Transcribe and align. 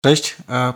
Cześć. 0.00 0.36
A 0.48 0.72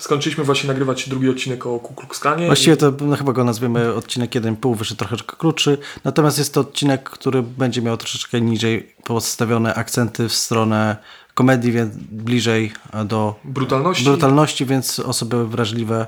Skończyliśmy 0.00 0.44
właśnie 0.44 0.68
nagrywać 0.68 1.08
drugi 1.08 1.28
odcinek 1.28 1.66
o 1.66 1.78
Ku 1.78 1.94
Klux 1.94 2.18
Klanie. 2.18 2.46
właściwie 2.46 2.76
to 2.76 2.92
no, 3.00 3.16
chyba 3.16 3.32
go 3.32 3.44
nazwiemy 3.44 3.94
odcinek 3.94 4.30
1,5, 4.30 4.76
wyszedł 4.76 4.98
troszeczkę 4.98 5.36
krótszy. 5.36 5.78
Natomiast 6.04 6.38
jest 6.38 6.54
to 6.54 6.60
odcinek, 6.60 7.10
który 7.10 7.42
będzie 7.42 7.82
miał 7.82 7.96
troszeczkę 7.96 8.40
niżej 8.40 8.94
postawione 9.04 9.74
akcenty 9.74 10.28
w 10.28 10.34
stronę 10.34 10.96
komedii, 11.34 11.72
więc 11.72 11.94
bliżej 11.96 12.72
do 13.04 13.34
Brutalności. 13.44 14.04
brutalności, 14.04 14.66
więc 14.66 14.98
osoby 15.00 15.48
wrażliwe 15.48 16.06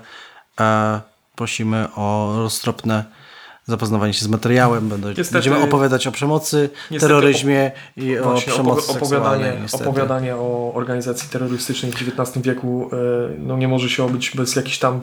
e, 0.61 1.00
prosimy 1.37 1.89
o 1.96 2.34
roztropne 2.37 3.05
zapoznawanie 3.67 4.13
się 4.15 4.25
z 4.25 4.29
materiałem. 4.29 4.89
Będę, 4.89 5.09
Niestety- 5.09 5.33
będziemy 5.33 5.57
opowiadać 5.62 6.07
o 6.07 6.12
przemocy, 6.12 6.71
Niestety 6.91 7.01
terroryzmie 7.01 7.71
i 7.97 8.19
o 8.19 8.35
przemocy 8.35 8.93
opowiadanie, 8.93 9.57
opowiadanie 9.73 10.37
o 10.37 10.73
organizacji 10.75 11.29
terrorystycznej 11.29 11.93
w 11.93 11.95
XIX 11.95 12.45
wieku 12.47 12.91
e, 12.93 12.97
no 13.39 13.57
nie 13.57 13.69
może 13.69 13.89
się 13.89 14.05
obyć 14.05 14.30
bez 14.37 14.56
jakichś 14.56 14.79
tam 14.79 15.01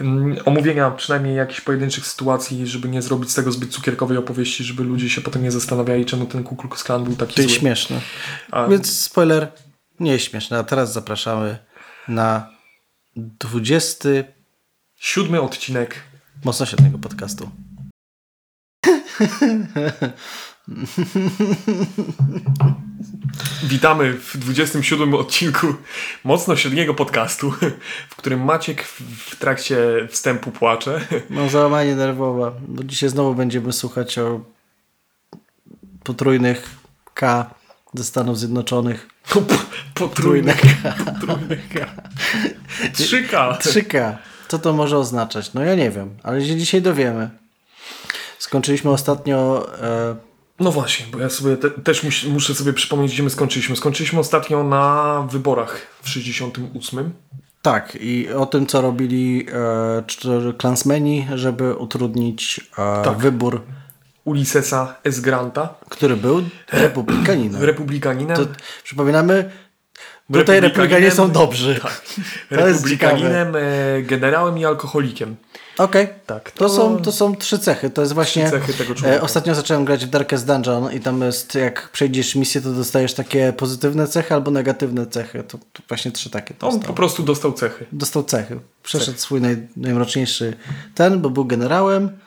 mm, 0.00 0.36
omówienia 0.44 0.90
przynajmniej 0.90 1.36
jakichś 1.36 1.60
pojedynczych 1.60 2.06
sytuacji, 2.06 2.66
żeby 2.66 2.88
nie 2.88 3.02
zrobić 3.02 3.30
z 3.30 3.34
tego 3.34 3.52
zbyt 3.52 3.70
cukierkowej 3.70 4.16
opowieści, 4.18 4.64
żeby 4.64 4.84
ludzie 4.84 5.10
się 5.10 5.20
potem 5.20 5.42
nie 5.42 5.50
zastanawiali, 5.50 6.06
czemu 6.06 6.26
ten 6.26 6.44
Ku 6.44 6.56
Klux 6.56 6.84
Klan 6.84 7.04
był 7.04 7.16
taki 7.16 7.40
jest 7.42 7.50
zły. 7.52 7.60
śmieszne. 7.60 8.00
A- 8.50 8.66
Więc 8.66 9.00
spoiler, 9.00 9.48
nie 10.00 10.12
jest 10.12 10.24
śmieszne. 10.24 10.58
A 10.58 10.64
teraz 10.64 10.92
zapraszamy 10.92 11.58
na 12.08 12.48
20 13.16 14.08
Siódmy 14.96 15.40
odcinek. 15.40 15.94
mocno 16.44 16.66
średniego 16.66 16.98
podcastu. 16.98 17.50
Witamy 23.64 24.12
w 24.12 24.36
27 24.36 25.14
odcinku 25.14 25.74
mocno 26.24 26.56
średniego 26.56 26.94
podcastu, 26.94 27.50
w 28.08 28.16
którym 28.16 28.44
Maciek 28.44 28.82
w, 28.82 29.36
trakcie 29.36 29.76
wstępu 30.10 30.50
płacze. 30.50 31.00
Mam 31.30 31.48
załamanie 31.48 31.96
nerwowe, 31.96 32.52
bo 32.68 32.84
dzisiaj 32.84 33.08
znowu 33.08 33.34
będziemy 33.34 33.72
słuchać 33.72 34.18
o 34.18 34.40
potrójnych 36.04 36.70
K 37.14 37.50
ze 37.94 38.04
Stanów 38.04 38.38
Zjednoczonych. 38.38 39.08
Potrójne 39.94 40.54
Potrójne 41.04 41.56
K. 41.56 41.86
3K. 42.92 43.58
3K. 43.58 44.16
Co 44.48 44.58
to 44.58 44.72
może 44.72 44.98
oznaczać? 44.98 45.54
No 45.54 45.62
ja 45.62 45.74
nie 45.74 45.90
wiem, 45.90 46.16
ale 46.22 46.46
się 46.46 46.56
dzisiaj 46.56 46.82
dowiemy. 46.82 47.43
Skończyliśmy 48.44 48.90
ostatnio 48.90 49.66
e, 49.82 50.16
No 50.60 50.72
właśnie, 50.72 51.06
bo 51.12 51.18
ja 51.18 51.30
sobie 51.30 51.56
te, 51.56 51.70
też 51.70 52.02
mus, 52.02 52.24
muszę 52.24 52.54
sobie 52.54 52.72
przypomnieć, 52.72 53.12
gdzie 53.12 53.22
my 53.22 53.30
skończyliśmy. 53.30 53.76
Skończyliśmy 53.76 54.20
ostatnio 54.20 54.64
na 54.64 55.26
wyborach 55.30 55.86
w 56.02 56.08
68. 56.08 57.12
tak 57.62 57.98
i 58.00 58.28
o 58.32 58.46
tym, 58.46 58.66
co 58.66 58.80
robili 58.80 59.46
e, 60.48 60.52
klansmeni, 60.58 61.26
żeby 61.34 61.74
utrudnić 61.74 62.60
e, 62.78 63.04
Tak. 63.04 63.18
wybór, 63.18 63.62
Ulyssesa 64.24 64.96
S. 65.04 65.20
Granta, 65.20 65.74
który 65.88 66.16
był 66.16 66.42
republikaninem. 66.72 67.62
republikaninem. 67.72 68.36
To, 68.36 68.46
przypominamy, 68.84 69.50
tutaj 70.32 70.60
republikanie 70.60 71.10
są 71.10 71.30
dobrzy. 71.30 71.80
Tak. 71.82 72.02
Republikaninem, 72.50 73.56
e, 73.56 74.02
generałem 74.02 74.58
i 74.58 74.64
alkoholikiem. 74.64 75.36
Okej. 75.78 76.08
Tak, 76.26 76.50
To, 76.50 76.68
są, 76.68 77.02
to 77.02 77.12
są 77.12 77.36
trzy 77.36 77.58
cechy. 77.58 77.90
To 77.90 78.02
jest 78.02 78.12
właśnie. 78.14 78.50
cechy 78.50 78.72
tego 78.74 78.94
człowieka. 78.94 79.18
E, 79.18 79.22
ostatnio 79.22 79.54
zacząłem 79.54 79.84
grać 79.84 80.06
w 80.06 80.08
Darkest 80.10 80.46
Dungeon 80.46 80.92
i 80.92 81.00
tam 81.00 81.22
jest, 81.22 81.54
jak 81.54 81.88
przejdziesz 81.88 82.34
misję, 82.34 82.60
to 82.60 82.70
dostajesz 82.72 83.14
takie 83.14 83.52
pozytywne 83.52 84.06
cechy 84.06 84.34
albo 84.34 84.50
negatywne 84.50 85.06
cechy. 85.06 85.42
To, 85.48 85.58
to 85.58 85.82
właśnie 85.88 86.12
trzy 86.12 86.30
takie. 86.30 86.54
On 86.60 86.80
po 86.80 86.92
prostu 86.92 87.22
dostał 87.22 87.52
cechy. 87.52 87.86
dostał 87.92 88.22
cechy. 88.24 88.60
Przeszedł 88.82 89.18
swój 89.18 89.40
naj, 89.40 89.56
najmroczniejszy 89.76 90.56
ten, 90.94 91.20
bo 91.20 91.30
był 91.30 91.44
generałem. 91.44 92.18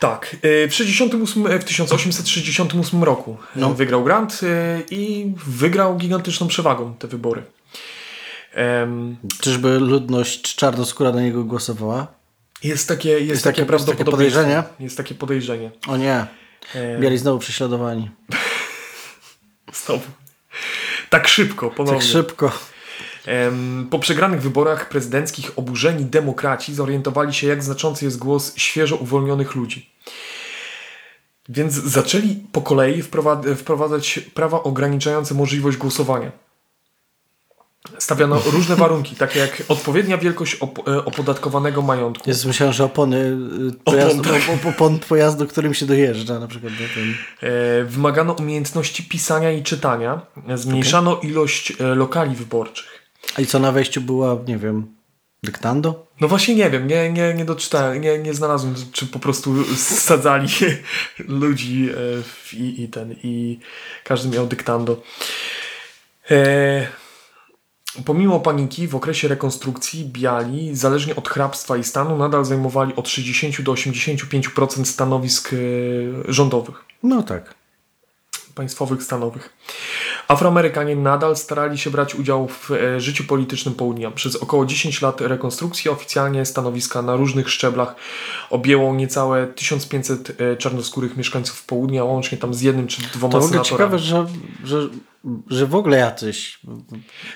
Tak, 0.00 0.36
e, 0.42 0.68
w, 0.68 0.74
68, 0.74 1.46
e, 1.46 1.58
w 1.58 1.64
1868 1.64 3.04
roku 3.04 3.36
e, 3.56 3.60
No. 3.60 3.74
wygrał 3.74 4.04
Grant 4.04 4.40
i 4.90 5.32
wygrał 5.46 5.96
gigantyczną 5.96 6.48
przewagą 6.48 6.94
te 6.94 7.08
wybory. 7.08 7.42
Em, 8.54 9.16
Czyżby 9.40 9.78
ludność 9.80 10.54
czarnoskóra 10.56 11.12
na 11.12 11.20
niego 11.22 11.44
głosowała? 11.44 12.06
Jest 12.64 12.88
takie, 12.88 13.08
jest 13.10 13.28
Jest 13.28 13.44
takie, 13.44 13.62
takie- 13.62 13.72
jest 13.72 13.86
takie 13.86 14.04
podejrzenie? 14.04 14.62
Jest 14.80 14.96
takie 14.96 15.14
podejrzenie. 15.14 15.70
O 15.88 15.96
nie. 15.96 16.26
E, 16.74 16.98
Byli 16.98 17.18
znowu 17.18 17.38
prześladowani. 17.38 18.10
Znowu. 19.84 20.02
Tak 21.10 21.28
szybko, 21.28 21.70
ponownie. 21.70 22.00
Tak 22.00 22.08
szybko. 22.08 22.52
Po 23.90 23.98
przegranych 23.98 24.42
wyborach 24.42 24.88
prezydenckich 24.88 25.58
oburzeni 25.58 26.04
demokraci 26.04 26.74
zorientowali 26.74 27.34
się, 27.34 27.46
jak 27.46 27.62
znaczący 27.64 28.04
jest 28.04 28.18
głos 28.18 28.56
świeżo 28.56 28.96
uwolnionych 28.96 29.54
ludzi. 29.54 29.90
Więc 31.48 31.72
zaczęli 31.72 32.36
po 32.52 32.60
kolei 32.62 33.02
wprowa- 33.02 33.54
wprowadzać 33.56 34.18
prawa 34.34 34.62
ograniczające 34.62 35.34
możliwość 35.34 35.76
głosowania. 35.76 36.32
Stawiano 37.98 38.42
różne 38.52 38.76
warunki, 38.76 39.16
takie 39.16 39.38
jak 39.38 39.62
odpowiednia 39.68 40.18
wielkość 40.18 40.56
op- 40.60 40.88
e, 40.88 41.04
opodatkowanego 41.04 41.82
majątku. 41.82 42.30
Jest, 42.30 42.46
myślałem, 42.46 42.72
że 42.72 42.84
opony 42.84 43.16
y, 43.70 43.84
pojazdu, 43.84 44.22
tak. 44.22 44.42
op- 44.42 44.68
opon 44.68 44.98
pojazdu, 44.98 45.46
którym 45.46 45.74
się 45.74 45.86
dojeżdża 45.86 46.38
na 46.38 46.46
przykład. 46.46 46.72
E, 47.42 47.84
Wymagano 47.84 48.32
umiejętności 48.32 49.02
pisania 49.02 49.52
i 49.52 49.62
czytania. 49.62 50.20
Zmniejszano 50.54 51.20
ilość 51.20 51.72
e, 51.80 51.84
lokali 51.94 52.36
wyborczych. 52.36 53.04
A 53.36 53.40
i 53.40 53.46
co 53.46 53.58
na 53.58 53.72
wejściu 53.72 54.00
była, 54.00 54.36
nie 54.46 54.58
wiem, 54.58 54.86
dyktando? 55.42 56.06
No 56.20 56.28
właśnie 56.28 56.54
nie 56.54 56.70
wiem, 56.70 56.86
nie, 56.86 57.12
nie, 57.12 57.34
nie 57.34 57.44
doczytałem, 57.44 58.00
nie, 58.00 58.18
nie 58.18 58.34
znalazłem, 58.34 58.74
czy 58.92 59.06
po 59.06 59.18
prostu 59.18 59.74
sadzali 59.76 60.48
ludzi 61.28 61.88
e, 62.52 62.56
i, 62.56 62.82
i 62.82 62.88
ten, 62.88 63.16
i 63.22 63.58
każdy 64.04 64.36
miał 64.36 64.46
dyktando. 64.46 65.02
E, 66.30 66.86
pomimo 68.04 68.40
paniki 68.40 68.88
w 68.88 68.94
okresie 68.94 69.28
rekonstrukcji 69.28 70.04
biali, 70.04 70.76
zależnie 70.76 71.16
od 71.16 71.28
hrabstwa 71.28 71.76
i 71.76 71.84
stanu, 71.84 72.16
nadal 72.16 72.44
zajmowali 72.44 72.96
od 72.96 73.08
60 73.08 73.60
do 73.62 73.72
85% 73.72 74.84
stanowisk 74.84 75.52
e, 75.52 75.56
rządowych 76.32 76.84
No 77.02 77.22
tak. 77.22 77.54
państwowych, 78.54 79.02
stanowych. 79.02 79.52
Afroamerykanie 80.28 80.96
nadal 80.96 81.36
starali 81.36 81.78
się 81.78 81.90
brać 81.90 82.14
udział 82.14 82.48
w 82.48 82.70
e, 82.70 83.00
życiu 83.00 83.24
politycznym 83.24 83.74
południa. 83.74 84.10
Przez 84.10 84.36
około 84.36 84.66
10 84.66 85.02
lat 85.02 85.20
rekonstrukcji 85.20 85.90
oficjalnie 85.90 86.44
stanowiska 86.44 87.02
na 87.02 87.16
różnych 87.16 87.50
szczeblach 87.50 87.94
objęło 88.50 88.94
niecałe 88.94 89.46
1500 89.46 90.40
e, 90.40 90.56
czarnoskórych 90.56 91.16
mieszkańców 91.16 91.64
południa, 91.64 92.04
łącznie 92.04 92.38
tam 92.38 92.54
z 92.54 92.60
jednym 92.62 92.86
czy 92.86 93.02
dwoma 93.02 93.32
To 93.32 93.42
senatorami. 93.42 93.64
ciekawe, 93.64 93.98
że, 93.98 94.26
że, 94.64 94.88
że 95.46 95.66
w 95.66 95.74
ogóle 95.74 95.98
jacyś. 95.98 96.58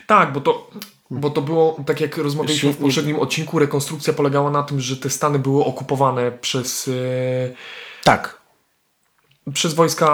Tak, 0.06 0.32
bo 0.32 0.40
to, 0.40 0.70
bo 1.10 1.30
to 1.30 1.42
było, 1.42 1.76
tak 1.86 2.00
jak 2.00 2.16
rozmawialiśmy 2.18 2.72
w 2.72 2.76
poprzednim 2.76 3.18
odcinku, 3.18 3.58
rekonstrukcja 3.58 4.12
polegała 4.12 4.50
na 4.50 4.62
tym, 4.62 4.80
że 4.80 4.96
te 4.96 5.10
stany 5.10 5.38
były 5.38 5.64
okupowane 5.64 6.32
przez, 6.32 6.90
Tak. 8.04 8.37
E, 9.48 9.52
przez 9.52 9.74
wojska 9.74 10.06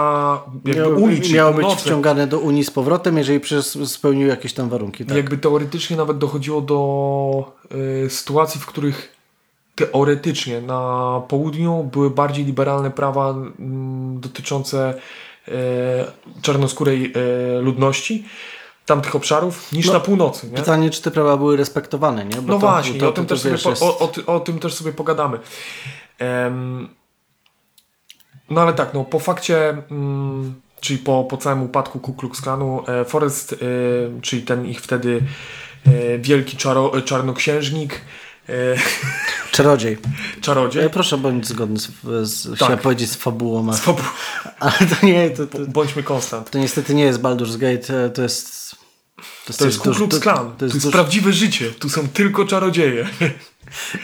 jakby 0.65 0.81
Miały, 0.81 0.95
Unii, 0.95 1.33
miało 1.33 1.53
być 1.53 1.67
wciągane 1.67 2.27
do 2.27 2.39
Unii 2.39 2.63
z 2.63 2.71
powrotem, 2.71 3.17
jeżeli 3.17 3.39
przez, 3.39 3.77
spełniły 3.91 4.29
jakieś 4.29 4.53
tam 4.53 4.69
warunki. 4.69 5.05
Tak. 5.05 5.17
Jakby 5.17 5.37
teoretycznie 5.37 5.97
nawet 5.97 6.17
dochodziło 6.17 6.61
do 6.61 7.53
y, 8.05 8.09
sytuacji, 8.09 8.61
w 8.61 8.65
których 8.65 9.15
teoretycznie 9.75 10.61
na 10.61 11.21
południu 11.27 11.89
były 11.91 12.09
bardziej 12.09 12.45
liberalne 12.45 12.91
prawa 12.91 13.35
dotyczące 14.15 14.93
y, 15.47 15.51
czarnoskórej 16.41 17.13
y, 17.57 17.61
ludności 17.61 18.25
tamtych 18.85 19.15
obszarów 19.15 19.71
niż 19.71 19.87
No, 19.87 19.93
na 19.93 19.99
północy. 19.99 20.47
Nie? 20.49 20.57
Pytanie, 20.57 20.89
czy 20.89 21.01
te 21.01 21.11
prawa 21.11 21.37
były 21.37 21.57
respektowane, 21.57 22.25
nie? 22.25 22.35
Bo 22.35 22.41
No 22.41 22.53
to- 22.53 22.59
właśnie, 22.59 22.99
to- 22.99 23.09
o, 23.09 23.11
tym 23.11 23.25
to, 23.25 23.29
też 23.29 23.41
sobie 23.41 23.75
po, 23.79 23.85
o, 23.85 23.99
o, 23.99 24.35
o 24.35 24.39
tym 24.39 24.59
też 24.59 24.73
sobie 24.73 24.91
pogadamy. 24.91 25.39
Em, 26.19 26.87
no 28.49 28.61
ale 28.61 28.73
tak, 28.73 28.93
no 28.93 29.03
po 29.03 29.19
fakcie, 29.19 29.69
mm, 29.91 30.53
czyli 30.81 30.99
po, 30.99 31.23
po 31.29 31.37
całym 31.37 31.63
upadku 31.63 31.99
Ku 31.99 32.13
Klux 32.13 32.41
Klanu, 32.41 32.83
e, 32.87 33.05
Forrest, 33.05 33.53
e, 33.53 33.57
czyli 34.21 34.41
ten 34.41 34.65
ich 34.65 34.81
wtedy 34.81 35.21
e, 35.87 36.17
wielki 36.19 36.57
czaro, 36.57 37.01
czarnoksiężnik, 37.01 38.01
e, 38.49 38.53
Czarodziej. 39.51 39.97
czarodziej, 40.41 40.83
E, 40.85 40.89
proszę 40.89 41.17
bądź 41.17 41.47
zgodny 41.47 41.79
z, 41.79 41.89
z 42.29 42.59
Tak. 42.59 42.81
powiedzieć 42.81 43.09
z 43.11 43.15
fabułą, 43.15 43.69
a- 43.69 43.73
Swob- 43.73 44.01
ale 44.59 44.73
to 44.73 45.05
nie, 45.05 45.29
to, 45.29 45.47
to, 45.47 45.59
bądźmy 45.67 46.03
konstant. 46.03 46.49
to 46.49 46.59
niestety 46.59 46.93
nie 46.95 47.03
jest 47.03 47.19
Baldur's 47.21 47.57
Gate, 47.57 48.05
e, 48.05 48.09
to 48.09 48.21
jest... 48.21 48.75
To 49.57 49.65
jest 49.65 49.79
Ku 49.79 49.91
Klux 49.91 50.19
Klan, 50.19 50.37
To, 50.37 50.43
to 50.45 50.55
to 50.59 50.65
jest, 50.65 50.75
jest 50.75 50.87
duż- 50.87 50.91
prawdziwe 50.93 51.33
życie, 51.33 51.71
tu 51.71 51.89
są 51.89 52.07
tylko 52.07 52.45
czarodzieje. 52.45 53.07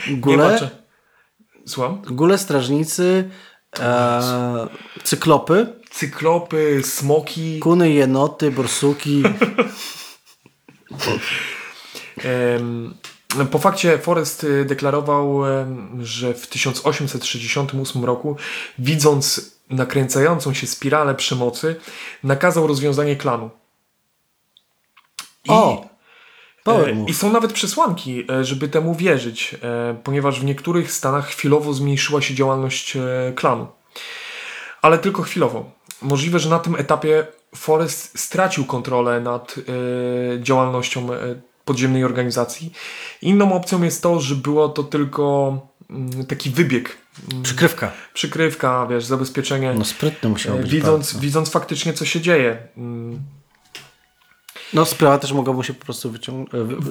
Gule, 0.10 0.72
Słucham? 1.68 2.02
gule, 2.02 2.38
strażnicy, 2.38 3.30
e, 3.80 4.68
cyklopy, 5.04 5.82
Cyklopy, 5.92 6.82
smoki, 6.84 7.60
kuny, 7.60 7.92
jenoty, 7.92 8.52
borsuki. 8.52 9.24
Em, 12.24 12.94
Po 13.52 13.60
fakcie 13.60 13.98
Forrest 13.98 14.44
y, 14.44 14.66
deklarował, 14.66 15.42
że 16.00 16.34
w 16.34 16.48
1868 16.48 18.06
roku, 18.06 18.36
widząc 18.80 19.52
nakręcającą 19.70 20.54
się 20.54 20.68
spiralę 20.68 21.16
przemocy, 21.16 21.76
nakazał 22.24 22.68
rozwiązanie 22.68 23.16
klanu. 23.16 23.50
I, 25.46 25.50
O! 25.52 25.91
Power 26.64 26.90
e. 26.90 27.06
I 27.08 27.14
są 27.14 27.32
nawet 27.32 27.54
przesłanki, 27.54 28.26
e, 28.32 28.44
żeby 28.46 28.68
temu 28.68 28.96
wierzyć, 28.96 29.56
e, 29.64 29.96
ponieważ 30.04 30.40
w 30.40 30.44
niektórych 30.44 30.92
stanach 30.92 31.28
chwilowo 31.28 31.74
zmniejszyła 31.74 32.22
się 32.22 32.36
działalność 32.36 32.98
klanu. 33.36 33.68
Ale 34.82 34.98
tylko 34.98 35.24
chwilowo. 35.24 35.72
Możliwe, 36.02 36.40
że 36.40 36.50
na 36.50 36.60
tym 36.60 36.76
etapie 36.76 37.28
Forrest 37.56 38.20
stracił 38.20 38.66
kontrolę 38.66 39.22
nad 39.22 39.56
działalnością 40.40 41.08
podziemnej 41.66 42.04
organizacji. 42.04 42.74
Inną 43.22 43.54
opcją 43.54 43.84
jest 43.84 44.04
to, 44.04 44.20
że 44.20 44.36
było 44.36 44.70
to 44.70 44.84
tylko 44.84 45.58
mm, 45.90 46.26
taki 46.26 46.50
wybieg, 46.50 46.98
mm, 47.32 47.44
Przykrywka. 47.44 47.92
przykrywka, 48.14 48.88
wiesz, 48.90 49.06
zabezpieczenie. 49.06 49.74
No 49.74 49.86
sprytny 49.86 50.30
musiał 50.30 50.58
być 50.58 50.72
widząc, 50.72 51.06
bardzo. 51.06 51.20
widząc 51.20 51.50
faktycznie, 51.50 51.94
co 51.94 52.06
się 52.06 52.22
dzieje. 52.22 52.58
No 54.74 54.86
sprawa 54.86 55.18
też 55.18 55.34
mogła 55.34 55.54
mu 55.54 55.64
się 55.64 55.74
po 55.74 55.86
prostu 55.86 56.12
wyciągnąć. 56.12 56.50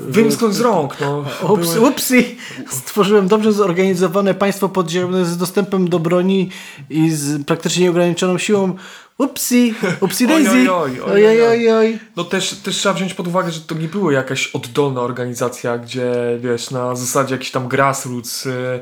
Wymsknąć 0.09 0.55
z 0.55 0.61
rąk. 0.61 0.97
No, 1.01 1.25
Ups, 1.49 1.75
były- 1.75 1.89
upsi! 1.91 2.37
Stworzyłem 2.71 3.29
dobrze 3.29 3.53
zorganizowane 3.53 4.35
państwo 4.35 4.69
podziemne 4.69 5.25
z 5.25 5.37
dostępem 5.37 5.89
do 5.89 5.99
broni 5.99 6.51
i 6.91 7.11
z 7.11 7.45
praktycznie 7.47 7.85
nieograniczoną 7.85 8.39
siłą. 8.39 8.77
Upsi! 9.19 9.75
Upsi 10.01 10.27
daisy! 10.27 10.73
oj, 10.73 11.01
oj, 11.01 11.43
oj, 11.47 11.71
oj. 11.73 11.99
No 12.17 12.25
też, 12.25 12.51
też 12.51 12.77
trzeba 12.77 12.95
wziąć 12.95 13.15
pod 13.15 13.27
uwagę, 13.29 13.51
że 13.53 13.61
to 13.61 13.75
nie 13.75 13.89
była 13.89 14.13
jakaś 14.13 14.47
oddolna 14.47 15.01
organizacja, 15.01 15.79
gdzie 15.79 16.13
wiesz, 16.41 16.71
na 16.71 16.95
zasadzie 16.97 17.35
jakiś 17.35 17.51
tam 17.51 17.69
grassroots 17.69 18.47
y, 18.47 18.81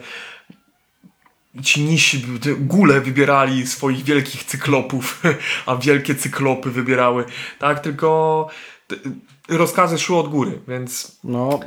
ci 1.62 1.80
niżsi 1.84 2.24
ty- 2.42 2.56
góle 2.56 3.00
wybierali 3.00 3.66
swoich 3.66 4.04
wielkich 4.04 4.44
cyklopów, 4.44 5.22
a 5.66 5.76
wielkie 5.76 6.14
cyklopy 6.14 6.70
wybierały. 6.70 7.24
Tak, 7.58 7.80
tylko 7.80 8.48
rozkazy 9.48 9.98
szły 9.98 10.16
od 10.16 10.28
góry, 10.28 10.58
więc 10.68 11.18
No, 11.24 11.60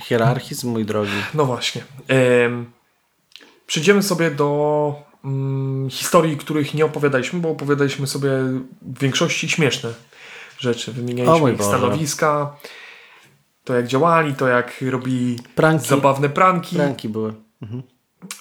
hierarchizm, 0.00 0.68
mój 0.70 0.84
drogi. 0.84 1.10
no 1.34 1.44
właśnie. 1.44 1.82
Przejdziemy 3.66 4.02
sobie 4.02 4.30
do 4.30 4.94
mm, 5.24 5.90
historii, 5.90 6.36
których 6.36 6.74
nie 6.74 6.84
opowiadaliśmy, 6.84 7.40
bo 7.40 7.50
opowiadaliśmy 7.50 8.06
sobie 8.06 8.30
w 8.82 8.98
większości 9.00 9.48
śmieszne 9.48 9.92
rzeczy. 10.58 10.92
Wymienialiśmy 10.92 11.52
ich 11.52 11.58
Boże. 11.58 11.68
stanowiska, 11.68 12.56
to 13.64 13.74
jak 13.74 13.86
działali, 13.86 14.34
to 14.34 14.48
jak 14.48 14.74
robili 14.90 15.38
Pranki. 15.54 15.88
zabawne 15.88 16.28
pranki, 16.28 16.76
Pranki 16.76 17.08
były. 17.08 17.34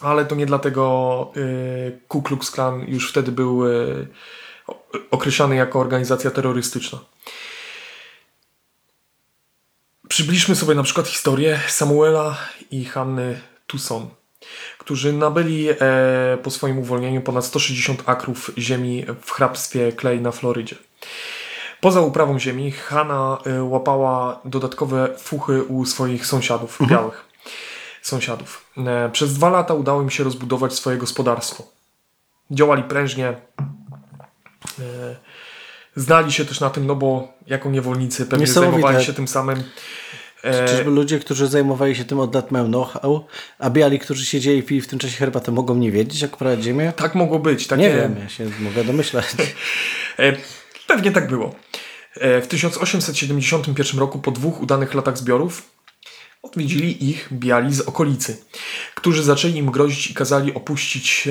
ale 0.01 0.25
to 0.25 0.35
nie 0.35 0.45
dlatego 0.45 1.31
y, 1.37 1.99
Ku 2.07 2.21
Klux 2.21 2.51
Klan 2.51 2.85
już 2.87 3.09
wtedy 3.09 3.31
był 3.31 3.67
y, 3.67 4.07
określany 5.11 5.55
jako 5.55 5.79
organizacja 5.79 6.31
terrorystyczna. 6.31 6.99
Przybliżmy 10.11 10.55
sobie 10.55 10.75
na 10.75 10.83
przykład 10.83 11.07
historię 11.07 11.59
Samuela 11.67 12.37
i 12.71 12.85
Hanny 12.85 13.41
Tucson, 13.67 14.09
którzy 14.77 15.13
nabyli 15.13 15.69
e, 15.69 15.75
po 16.43 16.51
swoim 16.51 16.79
uwolnieniu 16.79 17.21
ponad 17.21 17.45
160 17.45 18.03
akrów 18.05 18.51
ziemi 18.57 19.05
w 19.21 19.31
hrabstwie 19.31 19.93
Clay 19.93 20.21
na 20.21 20.31
Florydzie. 20.31 20.75
Poza 21.81 22.01
uprawą 22.01 22.39
ziemi, 22.39 22.71
Hanna 22.71 23.37
e, 23.45 23.63
łapała 23.63 24.39
dodatkowe 24.45 25.17
fuchy 25.17 25.63
u 25.63 25.85
swoich 25.85 26.25
sąsiadów, 26.25 26.77
białych 26.89 27.25
sąsiadów. 28.01 28.65
E, 28.77 29.09
Przez 29.09 29.33
dwa 29.33 29.49
lata 29.49 29.73
udało 29.73 30.01
im 30.01 30.09
się 30.09 30.23
rozbudować 30.23 30.73
swoje 30.73 30.97
gospodarstwo. 30.97 31.63
Działali 32.51 32.83
prężnie. 32.83 33.27
E, 33.27 35.15
Znali 35.95 36.31
się 36.31 36.45
też 36.45 36.59
na 36.59 36.69
tym, 36.69 36.85
no 36.87 36.95
bo 36.95 37.33
jako 37.47 37.69
niewolnicy 37.69 38.25
pewnie 38.25 38.47
zajmowali 38.47 39.05
się 39.05 39.13
tym 39.13 39.27
samym. 39.27 39.63
E, 40.43 40.67
Czyżby 40.67 40.91
ludzie, 40.91 41.19
którzy 41.19 41.47
zajmowali 41.47 41.95
się 41.95 42.05
tym 42.05 42.19
od 42.19 42.35
lat 42.35 42.51
mają 42.51 42.65
know-how, 42.65 43.25
a 43.59 43.69
biali, 43.69 43.99
którzy 43.99 44.25
siedzieli 44.25 44.59
i 44.59 44.63
pili 44.63 44.81
w 44.81 44.87
tym 44.87 44.99
czasie 44.99 45.17
herbatę, 45.17 45.51
mogą 45.51 45.75
nie 45.75 45.91
wiedzieć, 45.91 46.21
jak 46.21 46.33
uprawiać 46.35 46.63
ziemię? 46.63 46.93
Tak 46.95 47.15
mogło 47.15 47.39
być. 47.39 47.67
Takie, 47.67 47.81
Nie 47.81 47.89
wiem, 47.89 48.15
ja 48.23 48.29
się 48.29 48.49
mogę 48.59 48.83
domyślać. 48.83 49.25
E, 50.19 50.33
Pewnie 50.87 51.11
tak 51.11 51.27
było. 51.27 51.55
E, 52.15 52.41
W 52.41 52.47
1871 52.47 53.99
roku, 53.99 54.19
po 54.19 54.31
dwóch 54.31 54.61
udanych 54.61 54.93
latach 54.93 55.17
zbiorów, 55.17 55.69
odwiedzili 56.41 57.09
ich 57.09 57.27
biali 57.31 57.73
z 57.73 57.81
okolicy, 57.81 58.37
którzy 58.95 59.23
zaczęli 59.23 59.57
im 59.57 59.71
grozić 59.71 60.11
i 60.11 60.13
kazali 60.13 60.53
opuścić 60.53 61.29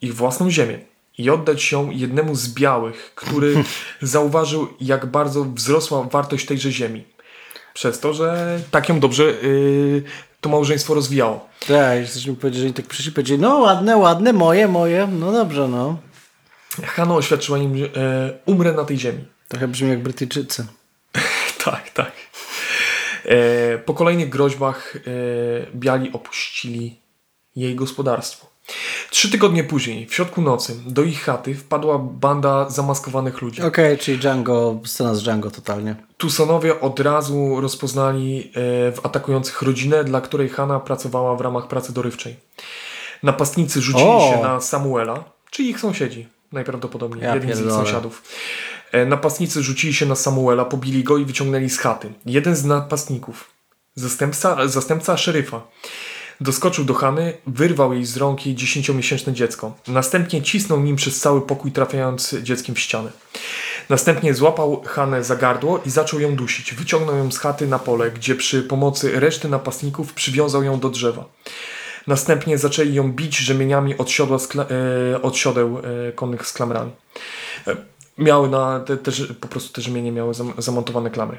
ich 0.00 0.14
własną 0.14 0.50
ziemię 0.50 0.78
i 1.20 1.30
oddać 1.30 1.72
ją 1.72 1.90
jednemu 1.90 2.34
z 2.34 2.48
białych, 2.48 3.12
który 3.14 3.64
zauważył, 4.02 4.68
jak 4.80 5.06
bardzo 5.06 5.44
wzrosła 5.44 6.02
wartość 6.02 6.46
tejże 6.46 6.72
ziemi. 6.72 7.04
Przez 7.74 8.00
to, 8.00 8.14
że 8.14 8.60
tak 8.70 8.88
ją 8.88 9.00
dobrze 9.00 9.24
y, 9.24 10.02
to 10.40 10.48
małżeństwo 10.48 10.94
rozwijało. 10.94 11.48
Tak, 11.68 11.98
jesteśmy 11.98 12.36
powiedzieli, 12.36 12.60
że 12.60 12.66
oni 12.66 12.74
tak 12.74 12.86
przyszli 12.86 13.12
powiedzieli, 13.12 13.40
no 13.40 13.58
ładne, 13.58 13.96
ładne, 13.96 14.32
moje, 14.32 14.68
moje, 14.68 15.06
no 15.06 15.32
dobrze, 15.32 15.68
no. 15.68 15.98
Hanna 16.84 17.14
oświadczyła 17.14 17.58
im, 17.58 17.78
że 17.78 17.84
e, 17.84 18.32
umrę 18.46 18.72
na 18.72 18.84
tej 18.84 18.98
ziemi. 18.98 19.24
Trochę 19.48 19.68
brzmi 19.68 19.88
jak 19.88 20.02
Brytyjczycy. 20.02 20.66
Tak, 21.64 21.90
tak. 21.90 22.12
E, 23.24 23.78
po 23.78 23.94
kolejnych 23.94 24.28
groźbach 24.28 24.96
e, 24.96 25.00
Biali 25.74 26.12
opuścili 26.12 27.00
jej 27.56 27.74
gospodarstwo. 27.74 28.49
Trzy 29.10 29.30
tygodnie 29.30 29.64
później, 29.64 30.06
w 30.06 30.14
środku 30.14 30.42
nocy, 30.42 30.76
do 30.86 31.02
ich 31.02 31.22
chaty 31.22 31.54
wpadła 31.54 31.98
banda 31.98 32.70
zamaskowanych 32.70 33.40
ludzi. 33.40 33.62
Okej, 33.62 33.98
czyli 33.98 34.18
Django, 34.18 34.80
scena 34.84 35.14
z 35.14 35.22
Django 35.22 35.50
totalnie. 35.50 35.96
Tucsonowie 36.16 36.80
od 36.80 37.00
razu 37.00 37.60
rozpoznali 37.60 38.40
e, 38.40 38.92
w 38.92 39.00
atakujących 39.06 39.62
rodzinę, 39.62 40.04
dla 40.04 40.20
której 40.20 40.48
Hanna 40.48 40.80
pracowała 40.80 41.36
w 41.36 41.40
ramach 41.40 41.68
pracy 41.68 41.92
dorywczej. 41.92 42.36
Napastnicy 43.22 43.80
rzucili 43.80 44.06
O! 44.08 44.32
się 44.34 44.42
na 44.42 44.60
Samuela, 44.60 45.24
czy 45.50 45.62
ich 45.62 45.80
sąsiedzi, 45.80 46.28
najprawdopodobniej, 46.52 47.24
Ja 47.24 47.34
jeden 47.34 47.56
z 47.56 47.60
ich 47.60 47.70
sąsiadów. 47.70 48.22
E, 48.92 49.06
Napastnicy 49.06 49.62
rzucili 49.62 49.94
się 49.94 50.06
na 50.06 50.14
Samuela, 50.14 50.64
pobili 50.64 51.04
go 51.04 51.18
i 51.18 51.24
wyciągnęli 51.24 51.70
z 51.70 51.78
chaty. 51.78 52.12
Jeden 52.26 52.56
z 52.56 52.64
napastników, 52.64 53.50
zastępca, 53.94 54.68
zastępca 54.68 55.16
szeryfa, 55.16 55.62
doskoczył 56.40 56.84
do 56.84 56.94
Hany, 56.94 57.32
wyrwał 57.46 57.92
jej 57.92 58.04
z 58.04 58.16
rąk 58.16 58.46
jej 58.46 58.54
dziesięciomiesięczne 58.54 59.32
dziecko. 59.32 59.74
Następnie 59.88 60.42
cisnął 60.42 60.80
nim 60.80 60.96
przez 60.96 61.20
cały 61.20 61.42
pokój, 61.42 61.72
trafiając 61.72 62.34
dzieckiem 62.42 62.74
w 62.74 62.78
ścianę. 62.78 63.10
Następnie 63.88 64.34
złapał 64.34 64.82
Hanę 64.86 65.24
za 65.24 65.36
gardło 65.36 65.80
i 65.86 65.90
zaczął 65.90 66.20
ją 66.20 66.36
dusić. 66.36 66.74
Wyciągnął 66.74 67.16
ją 67.16 67.32
z 67.32 67.38
chaty 67.38 67.66
na 67.66 67.78
pole, 67.78 68.10
gdzie 68.10 68.34
przy 68.34 68.62
pomocy 68.62 69.20
reszty 69.20 69.48
napastników 69.48 70.12
przywiązał 70.12 70.62
ją 70.62 70.80
do 70.80 70.88
drzewa. 70.88 71.24
Następnie 72.06 72.58
zaczęli 72.58 72.94
ją 72.94 73.12
bić 73.12 73.36
rzemieniami 73.36 73.98
od, 73.98 74.10
siodła 74.10 74.38
z 74.38 74.48
kla- 74.48 74.66
e, 75.14 75.22
od 75.22 75.36
siodeł 75.36 75.78
e, 75.78 76.12
konnych 76.12 76.46
z 76.46 76.52
klamrami. 76.52 76.90
Miały 78.20 78.48
na 78.48 78.80
te, 78.80 78.96
te, 78.96 79.12
po 79.40 79.48
prostu 79.48 79.72
te 79.72 79.82
rzemienie 79.82 80.12
miały 80.12 80.34
zam, 80.34 80.52
zamontowane 80.58 81.10
klamry. 81.10 81.38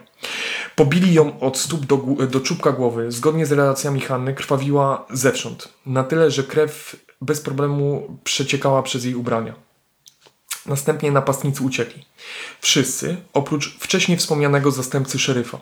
Pobili 0.75 1.13
ją 1.13 1.39
od 1.39 1.57
stóp 1.57 1.85
do, 1.85 1.97
do 2.27 2.39
czubka 2.39 2.71
głowy. 2.71 3.11
Zgodnie 3.11 3.45
z 3.45 3.51
relacjami 3.51 4.01
Hanny 4.01 4.33
krwawiła 4.33 5.05
zewsząd. 5.09 5.67
Na 5.85 6.03
tyle, 6.03 6.31
że 6.31 6.43
krew 6.43 6.95
bez 7.21 7.41
problemu 7.41 8.17
przeciekała 8.23 8.83
przez 8.83 9.05
jej 9.05 9.15
ubrania. 9.15 9.53
Następnie 10.65 11.11
napastnicy 11.11 11.63
uciekli. 11.63 12.05
Wszyscy, 12.61 13.17
oprócz 13.33 13.77
wcześniej 13.79 14.17
wspomnianego 14.17 14.71
zastępcy 14.71 15.19
szeryfa. 15.19 15.59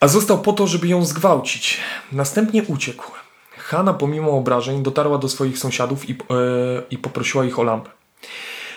A 0.00 0.08
został 0.08 0.38
po 0.38 0.52
to, 0.52 0.66
żeby 0.66 0.88
ją 0.88 1.04
zgwałcić. 1.04 1.80
Następnie 2.12 2.62
uciekł. 2.62 3.12
Hanna 3.56 3.94
pomimo 3.94 4.30
obrażeń 4.30 4.82
dotarła 4.82 5.18
do 5.18 5.28
swoich 5.28 5.58
sąsiadów 5.58 6.10
i, 6.10 6.12
e, 6.12 6.16
i 6.90 6.98
poprosiła 6.98 7.44
ich 7.44 7.58
o 7.58 7.62
lampę, 7.62 7.90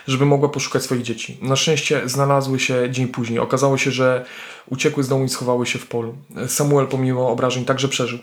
żeby 0.06 0.26
mogła 0.26 0.48
poszukać 0.48 0.82
swoich 0.82 1.02
dzieci. 1.02 1.38
Na 1.42 1.56
szczęście 1.56 2.08
znalazły 2.08 2.60
się 2.60 2.90
dzień 2.90 3.08
później. 3.08 3.38
Okazało 3.38 3.78
się, 3.78 3.90
że 3.90 4.24
uciekły 4.66 5.02
z 5.04 5.08
domu 5.08 5.24
i 5.24 5.28
schowały 5.28 5.66
się 5.66 5.78
w 5.78 5.86
polu. 5.86 6.14
Samuel 6.48 6.86
pomimo 6.86 7.28
obrażeń 7.28 7.64
także 7.64 7.88
przeżył. 7.88 8.18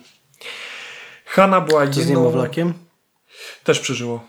Hanna 1.26 1.62
była 1.62 1.88
Co 1.88 1.94
z 1.94 1.98
jedną... 1.98 2.14
niemowlakiem? 2.14 2.74
Też 3.64 3.80
przeżyło. 3.80 4.24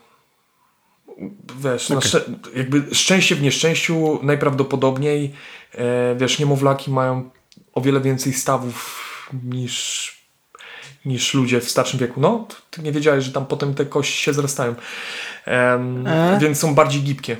Wiesz, 1.64 1.90
Okej. 1.90 2.10
szczę- 2.10 2.32
jakby 2.56 2.94
szczęście 2.94 3.34
w 3.34 3.42
nieszczęściu 3.42 4.18
najprawdopodobniej, 4.22 5.34
e, 5.74 6.14
wiesz, 6.16 6.38
niemowlaki 6.38 6.90
mają 6.90 7.30
o 7.74 7.80
wiele 7.80 8.00
więcej 8.00 8.32
stawów 8.32 9.04
niż, 9.44 10.12
niż 11.04 11.34
ludzie 11.34 11.60
w 11.60 11.70
starszym 11.70 12.00
wieku. 12.00 12.20
No, 12.20 12.46
ty 12.70 12.82
nie 12.82 12.92
wiedziałeś, 12.92 13.24
że 13.24 13.32
tam 13.32 13.46
potem 13.46 13.74
te 13.74 13.86
kości 13.86 14.22
się 14.22 14.32
zrastają. 14.32 14.74
E? 15.48 16.38
Więc 16.40 16.58
są 16.58 16.74
bardziej 16.74 17.02
gibkie. 17.02 17.36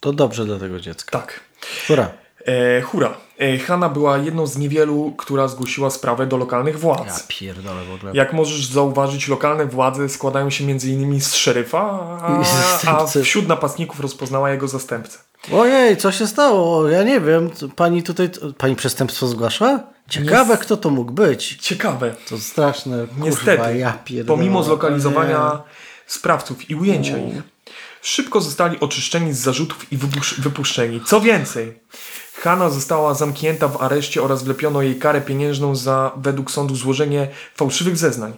To 0.00 0.12
dobrze 0.12 0.44
dla 0.44 0.58
tego 0.58 0.80
dziecka. 0.80 1.18
Tak. 1.18 1.40
Która? 1.84 2.10
E, 2.46 2.80
hura. 2.80 3.14
E, 3.38 3.58
Hanna 3.58 3.88
była 3.88 4.18
jedną 4.18 4.46
z 4.46 4.56
niewielu, 4.56 5.14
która 5.18 5.48
zgłosiła 5.48 5.90
sprawę 5.90 6.26
do 6.26 6.36
lokalnych 6.36 6.78
władz. 6.78 7.06
Ja 7.06 7.14
pierdolę 7.28 7.84
w 7.84 7.92
ogóle. 7.94 8.12
Jak 8.14 8.32
możesz 8.32 8.66
zauważyć, 8.66 9.28
lokalne 9.28 9.66
władze 9.66 10.08
składają 10.08 10.50
się 10.50 10.64
m.in. 10.64 11.20
z 11.20 11.34
szeryfa, 11.34 11.80
a, 12.22 12.42
a 12.86 13.06
wśród 13.06 13.48
napastników 13.48 14.00
rozpoznała 14.00 14.50
jego 14.50 14.68
zastępcę. 14.68 15.18
Ojej, 15.52 15.96
co 15.96 16.12
się 16.12 16.26
stało? 16.26 16.88
Ja 16.88 17.02
nie 17.02 17.20
wiem. 17.20 17.50
Pani 17.76 18.02
tutaj, 18.02 18.30
pani 18.58 18.76
przestępstwo 18.76 19.26
zgłasza? 19.26 19.93
Ciekawe, 20.08 20.54
Nies- 20.54 20.60
kto 20.60 20.76
to 20.76 20.90
mógł 20.90 21.12
być. 21.12 21.56
Ciekawe. 21.60 22.14
To 22.28 22.38
straszne. 22.38 23.06
Kurwa, 23.06 23.24
Niestety, 23.24 23.78
ja 23.78 23.92
pierdolę. 24.04 24.38
pomimo 24.38 24.58
Nie. 24.58 24.64
zlokalizowania 24.64 25.62
sprawców 26.06 26.70
i 26.70 26.74
ujęcia 26.74 27.18
ich, 27.18 27.34
szybko 28.02 28.40
zostali 28.40 28.80
oczyszczeni 28.80 29.32
z 29.32 29.38
zarzutów 29.38 29.92
i 29.92 29.98
wypusz- 29.98 30.40
wypuszczeni. 30.40 31.00
Co 31.06 31.20
więcej, 31.20 31.80
Hanna 32.34 32.70
została 32.70 33.14
zamknięta 33.14 33.68
w 33.68 33.82
areszcie 33.82 34.22
oraz 34.22 34.42
wlepiono 34.42 34.82
jej 34.82 34.98
karę 34.98 35.20
pieniężną 35.20 35.76
za, 35.76 36.12
według 36.16 36.50
sądu, 36.50 36.76
złożenie 36.76 37.28
fałszywych 37.54 37.96
zeznań. 37.96 38.32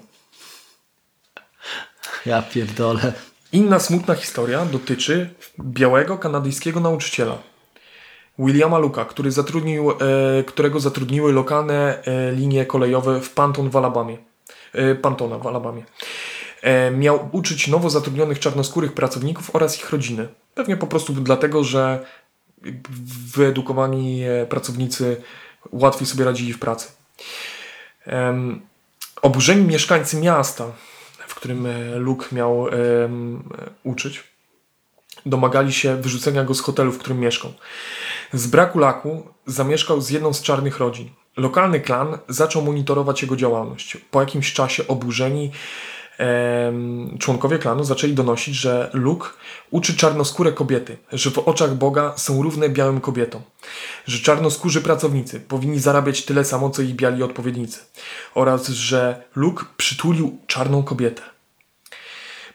Ja 2.26 2.42
pierdolę. 2.42 3.12
Inna 3.52 3.78
smutna 3.80 4.14
historia 4.14 4.64
dotyczy 4.64 5.30
białego 5.60 6.18
kanadyjskiego 6.18 6.80
nauczyciela. 6.80 7.38
Williama 8.38 8.78
Luka, 8.78 9.04
który 9.04 9.30
zatrudnił, 9.30 9.90
e, 9.90 9.94
którego 10.44 10.80
zatrudniły 10.80 11.32
lokalne 11.32 12.02
e, 12.04 12.32
linie 12.32 12.66
kolejowe 12.66 13.20
w 13.20 13.30
Panton 13.30 13.70
w 13.70 13.76
Alabamie. 13.76 14.18
E, 14.72 14.94
Pantona 14.94 15.38
w 15.38 15.46
Alabamie. 15.46 15.82
Miał 16.96 17.28
uczyć 17.32 17.68
nowo 17.68 17.90
zatrudnionych 17.90 18.38
czarnoskórych 18.38 18.92
pracowników 18.92 19.56
oraz 19.56 19.78
ich 19.78 19.90
rodziny. 19.90 20.28
Pewnie 20.54 20.76
po 20.76 20.86
prostu 20.86 21.12
dlatego, 21.12 21.64
że 21.64 22.06
wyedukowani 23.34 24.22
pracownicy 24.48 25.22
łatwiej 25.72 26.06
sobie 26.06 26.24
radzili 26.24 26.52
w 26.52 26.58
pracy. 26.58 26.88
Oburzeni 29.22 29.66
mieszkańcy 29.66 30.16
miasta, 30.16 30.64
w 31.28 31.34
którym 31.34 31.68
Luke 31.96 32.26
miał 32.32 32.66
uczyć, 33.84 34.24
domagali 35.26 35.72
się 35.72 35.96
wyrzucenia 35.96 36.44
go 36.44 36.54
z 36.54 36.60
hotelu, 36.60 36.92
w 36.92 36.98
którym 36.98 37.20
mieszkał. 37.20 37.52
Z 38.32 38.46
braku 38.46 38.78
laku 38.78 39.28
zamieszkał 39.46 40.00
z 40.00 40.10
jedną 40.10 40.32
z 40.32 40.42
czarnych 40.42 40.78
rodzin. 40.78 41.10
Lokalny 41.36 41.80
klan 41.80 42.18
zaczął 42.28 42.62
monitorować 42.62 43.22
jego 43.22 43.36
działalność. 43.36 43.96
Po 44.10 44.20
jakimś 44.20 44.52
czasie 44.52 44.86
oburzeni 44.88 45.50
członkowie 47.18 47.58
klanu 47.58 47.84
zaczęli 47.84 48.12
donosić, 48.12 48.54
że 48.54 48.90
Luke 48.92 49.28
uczy 49.70 49.96
czarnoskóre 49.96 50.52
kobiety, 50.52 50.96
że 51.12 51.30
w 51.30 51.38
oczach 51.38 51.74
Boga 51.74 52.12
są 52.16 52.42
równe 52.42 52.68
białym 52.68 53.00
kobietom, 53.00 53.42
że 54.06 54.18
czarnoskórzy 54.18 54.80
pracownicy 54.82 55.40
powinni 55.40 55.78
zarabiać 55.78 56.22
tyle 56.22 56.44
samo, 56.44 56.70
co 56.70 56.82
ich 56.82 56.94
biali 56.94 57.22
odpowiednicy 57.22 57.80
oraz 58.34 58.68
że 58.68 59.22
Luke 59.34 59.64
przytulił 59.76 60.38
czarną 60.46 60.82
kobietę 60.82 61.22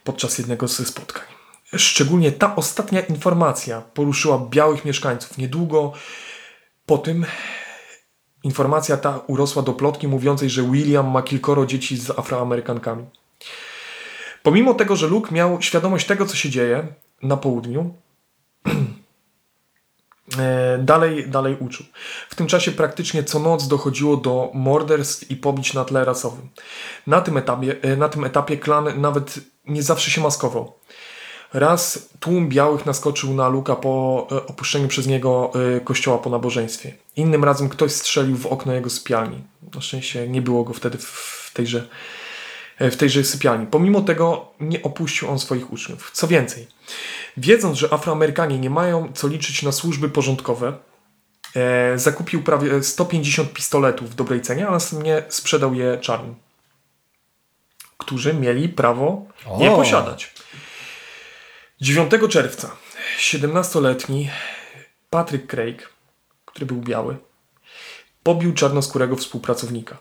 podczas 0.04 0.38
jednego 0.38 0.68
ze 0.68 0.86
spotkań. 0.86 1.41
Szczególnie 1.76 2.32
ta 2.32 2.56
ostatnia 2.56 3.02
informacja 3.02 3.82
poruszyła 3.82 4.48
białych 4.50 4.86
mieszkańców. 4.86 5.38
Niedługo 5.38 5.94
po 6.86 6.98
tym 6.98 7.26
informacja 8.44 8.98
ta 8.98 9.20
urosła 9.28 9.62
do 9.62 9.74
plotki 9.74 10.08
mówiącej, 10.08 10.50
że 10.50 10.64
William 10.64 11.12
ma 11.12 11.22
kilkoro 11.22 11.66
dzieci 11.66 11.98
z 11.98 12.10
Afroamerykankami. 12.10 13.06
Pomimo 14.44 14.74
tego, 14.74 14.96
że 14.96 15.08
Luke 15.08 15.32
miał 15.36 15.62
świadomość 15.62 16.08
tego, 16.08 16.26
co 16.26 16.36
się 16.36 16.50
dzieje 16.50 16.88
na 17.24 17.38
południu, 17.38 17.94
e, 20.40 20.78
dalej, 20.78 21.30
dalej 21.30 21.58
uczył. 21.60 21.86
W 22.30 22.36
tym 22.36 22.48
czasie 22.48 22.72
praktycznie 22.72 23.24
co 23.24 23.40
noc 23.40 23.68
dochodziło 23.68 24.18
do 24.18 24.52
morderstw 24.54 25.32
i 25.32 25.36
pobić 25.36 25.74
na 25.74 25.86
tle 25.86 26.06
rasowym. 26.06 26.50
Na 27.08 27.22
tym 27.22 27.38
etapie, 27.38 27.76
e, 27.82 27.96
na 27.96 28.10
tym 28.10 28.24
etapie 28.24 28.58
klan 28.58 29.02
nawet 29.02 29.40
nie 29.66 29.84
zawsze 29.84 30.12
się 30.12 30.22
maskował. 30.22 30.74
Raz 31.54 32.10
tłum 32.20 32.50
białych 32.50 32.86
naskoczył 32.86 33.34
na 33.34 33.48
Luka 33.50 33.76
po 33.76 34.28
e, 34.32 34.36
opuszczeniu 34.48 34.88
przez 34.88 35.08
niego 35.08 35.52
e, 35.78 35.80
kościoła 35.80 36.18
po 36.18 36.30
nabożeństwie. 36.30 36.94
Innym 37.16 37.44
razem 37.44 37.70
ktoś 37.70 37.92
strzelił 37.92 38.38
w 38.38 38.46
okno 38.46 38.74
jego 38.74 38.90
sypialni. 38.90 39.42
Na 39.76 39.82
szczęście 39.82 40.28
nie 40.28 40.42
było 40.42 40.64
go 40.64 40.74
wtedy 40.74 40.98
w- 40.98 41.52
tejże, 41.54 41.88
e, 42.80 42.92
w 42.92 42.98
tejże 42.98 43.24
sypialni. 43.24 43.68
Pomimo 43.68 44.02
tego 44.02 44.52
nie 44.60 44.84
opuścił 44.84 45.30
on 45.30 45.40
swoich 45.40 45.74
uczniów. 45.74 46.12
Co 46.14 46.28
więcej, 46.28 46.68
wiedząc, 47.38 47.78
że 47.78 47.94
Afroamerykanie 47.94 48.60
nie 48.60 48.70
mają 48.70 49.12
co 49.14 49.28
liczyć 49.28 49.64
na 49.64 49.72
służby 49.72 50.10
porządkowe, 50.10 50.74
zakupił 51.96 52.44
prawie 52.44 52.84
150 52.84 53.54
pistoletów 53.54 54.10
w 54.10 54.16
dobrej 54.16 54.42
cenie, 54.42 54.68
a 54.68 54.72
następnie 54.72 55.24
sprzedał 55.30 55.74
je 55.74 55.98
czarnym, 55.98 56.36
którzy 57.98 58.34
mieli 58.34 58.70
prawo 58.70 59.26
je 59.60 59.72
O. 59.72 59.76
posiadać. 59.76 60.34
9 61.82 62.12
czerwca 62.30 62.72
17-letni 63.20 64.30
Patrick 65.10 65.48
Craig, 65.48 65.90
który 66.46 66.66
był 66.66 66.78
biały, 66.78 67.18
pobił 68.24 68.54
czarnoskórego 68.54 69.16
współpracownika. 69.16 69.98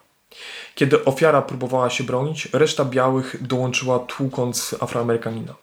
Kiedy 0.74 1.04
ofiara 1.04 1.42
próbowała 1.42 1.90
się 1.90 2.04
bronić, 2.04 2.48
reszta 2.52 2.84
białych 2.84 3.36
dołączyła 3.40 3.98
tłukąc 3.98 4.74
Afroamerykanina. 4.80 5.54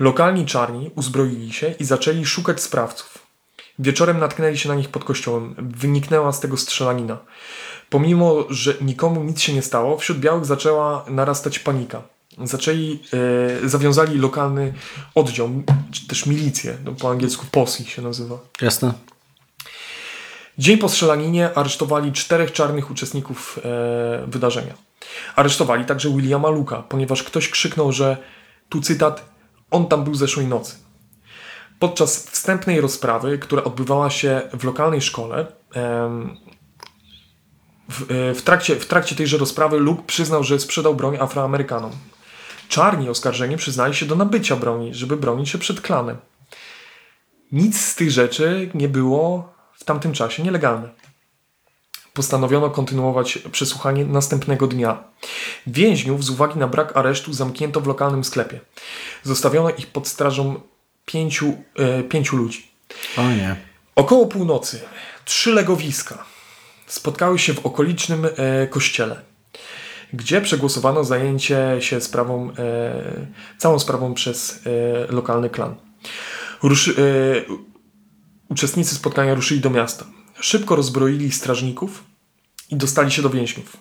Lokalni 0.00 0.46
czarni 0.46 0.90
uzbroili 0.96 1.52
się 1.52 1.74
i 1.78 1.84
zaczęli 1.84 2.26
szukać 2.26 2.62
sprawców. 2.62 3.18
Wieczorem 3.78 4.18
natknęli 4.18 4.58
się 4.58 4.68
na 4.68 4.74
nich 4.74 4.88
pod 4.88 5.04
kościołem. 5.04 5.54
Wyniknęła 5.58 6.32
z 6.32 6.40
tego 6.40 6.56
strzelanina. 6.56 7.18
Pomimo, 7.90 8.44
że 8.50 8.74
nikomu 8.80 9.24
nic 9.24 9.40
się 9.40 9.52
nie 9.52 9.62
stało, 9.62 9.98
wśród 9.98 10.18
białych 10.18 10.44
zaczęła 10.44 11.04
narastać 11.08 11.58
panika. 11.58 12.02
Zaczęli, 12.44 13.00
e, 13.64 13.68
zawiązali 13.68 14.18
lokalny 14.18 14.74
oddział, 15.14 15.50
czy 15.90 16.06
też 16.06 16.26
milicję, 16.26 16.76
no 16.84 16.92
po 16.92 17.10
angielsku 17.10 17.46
posse 17.50 17.84
się 17.84 18.02
nazywa. 18.02 18.38
Jasne. 18.60 18.92
Dzień 20.58 20.78
po 20.78 20.88
strzelaninie 20.88 21.54
aresztowali 21.54 22.12
czterech 22.12 22.52
czarnych 22.52 22.90
uczestników 22.90 23.58
e, 23.64 24.26
wydarzenia. 24.26 24.74
Aresztowali 25.36 25.84
także 25.84 26.10
Williama 26.10 26.48
Luka, 26.48 26.82
ponieważ 26.82 27.22
ktoś 27.22 27.48
krzyknął, 27.48 27.92
że 27.92 28.16
tu 28.68 28.80
cytat, 28.80 29.24
on 29.70 29.86
tam 29.86 30.04
był 30.04 30.14
zeszłej 30.14 30.46
nocy. 30.46 30.76
Podczas 31.78 32.26
wstępnej 32.30 32.80
rozprawy, 32.80 33.38
która 33.38 33.64
odbywała 33.64 34.10
się 34.10 34.42
w 34.52 34.64
lokalnej 34.64 35.02
szkole, 35.02 35.46
w, 37.88 38.02
e, 38.10 38.34
w, 38.34 38.42
trakcie, 38.42 38.76
w 38.76 38.86
trakcie 38.86 39.16
tejże 39.16 39.38
rozprawy 39.38 39.78
Luke 39.78 40.02
przyznał, 40.06 40.44
że 40.44 40.60
sprzedał 40.60 40.94
broń 40.94 41.16
Afroamerykanom. 41.16 41.92
Czarni 42.68 43.08
oskarżeni 43.08 43.56
przyznali 43.56 43.94
się 43.94 44.06
do 44.06 44.16
nabycia 44.16 44.56
broni, 44.56 44.94
żeby 44.94 45.16
bronić 45.16 45.48
się 45.48 45.58
przed 45.58 45.80
klanem. 45.80 46.16
Nic 47.52 47.80
z 47.80 47.94
tych 47.94 48.10
rzeczy 48.10 48.70
nie 48.74 48.88
było 48.88 49.52
w 49.74 49.84
tamtym 49.84 50.12
czasie 50.12 50.42
nielegalne. 50.42 50.88
Postanowiono 52.14 52.70
kontynuować 52.70 53.38
przesłuchanie 53.52 54.04
następnego 54.04 54.66
dnia. 54.66 55.04
Więźniów 55.66 56.24
z 56.24 56.30
uwagi 56.30 56.58
na 56.58 56.68
brak 56.68 56.96
aresztu 56.96 57.32
zamknięto 57.32 57.80
w 57.80 57.86
lokalnym 57.86 58.24
sklepie. 58.24 58.60
Zostawiono 59.22 59.70
ich 59.70 59.86
pod 59.86 60.08
strażą 60.08 60.60
pięciu, 61.06 61.56
e, 61.76 62.02
pięciu 62.02 62.36
ludzi. 62.36 62.70
O 63.16 63.22
nie. 63.22 63.56
Około 63.94 64.26
północy 64.26 64.80
trzy 65.24 65.52
legowiska 65.52 66.24
spotkały 66.86 67.38
się 67.38 67.54
w 67.54 67.66
okolicznym 67.66 68.28
e, 68.36 68.66
kościele, 68.66 69.20
gdzie 70.12 70.40
przegłosowano 70.40 71.04
zajęcie 71.04 71.76
się 71.80 72.00
sprawą, 72.00 72.52
e, 72.58 73.26
całą 73.58 73.78
sprawą 73.78 74.14
przez 74.14 74.60
e, 74.66 75.12
lokalny 75.12 75.50
klan. 75.50 75.74
Ruszy, 76.62 76.94
e, 76.98 77.52
uczestnicy 78.48 78.94
spotkania 78.94 79.34
ruszyli 79.34 79.60
do 79.60 79.70
miasta. 79.70 80.06
Szybko 80.40 80.76
rozbroili 80.76 81.32
strażników 81.32 82.04
i 82.70 82.76
dostali 82.76 83.10
się 83.10 83.22
do 83.22 83.30
więźniów. 83.30 83.76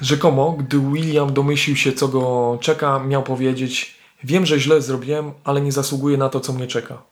Rzekomo, 0.00 0.52
gdy 0.52 0.78
William 0.78 1.32
domyślił 1.32 1.76
się, 1.76 1.92
co 1.92 2.08
go 2.08 2.58
czeka, 2.60 2.98
miał 2.98 3.22
powiedzieć: 3.22 3.94
Wiem, 4.24 4.46
że 4.46 4.60
źle 4.60 4.82
zrobiłem, 4.82 5.32
ale 5.44 5.60
nie 5.60 5.72
zasługuję 5.72 6.16
na 6.16 6.28
to, 6.28 6.40
co 6.40 6.52
mnie 6.52 6.66
czeka. 6.66 7.02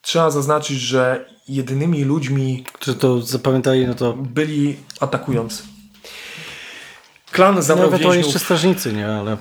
Trzeba 0.00 0.30
zaznaczyć, 0.30 0.78
że 0.80 1.30
jedynymi 1.48 2.04
ludźmi 2.04 2.64
Którzy 2.72 2.98
to 2.98 3.20
zapamiętali, 3.20 3.86
no 3.86 3.94
to 3.94 4.12
byli 4.12 4.76
atakujący. 5.00 5.75
Klan 7.36 7.62
zabrał 7.62 7.90
nawet 7.90 8.00
oni 8.00 8.06
jeszcze 8.08 8.22
więźniów. 8.22 8.42
strażnicy, 8.42 8.92
nie? 8.92 9.06
Ale 9.08 9.36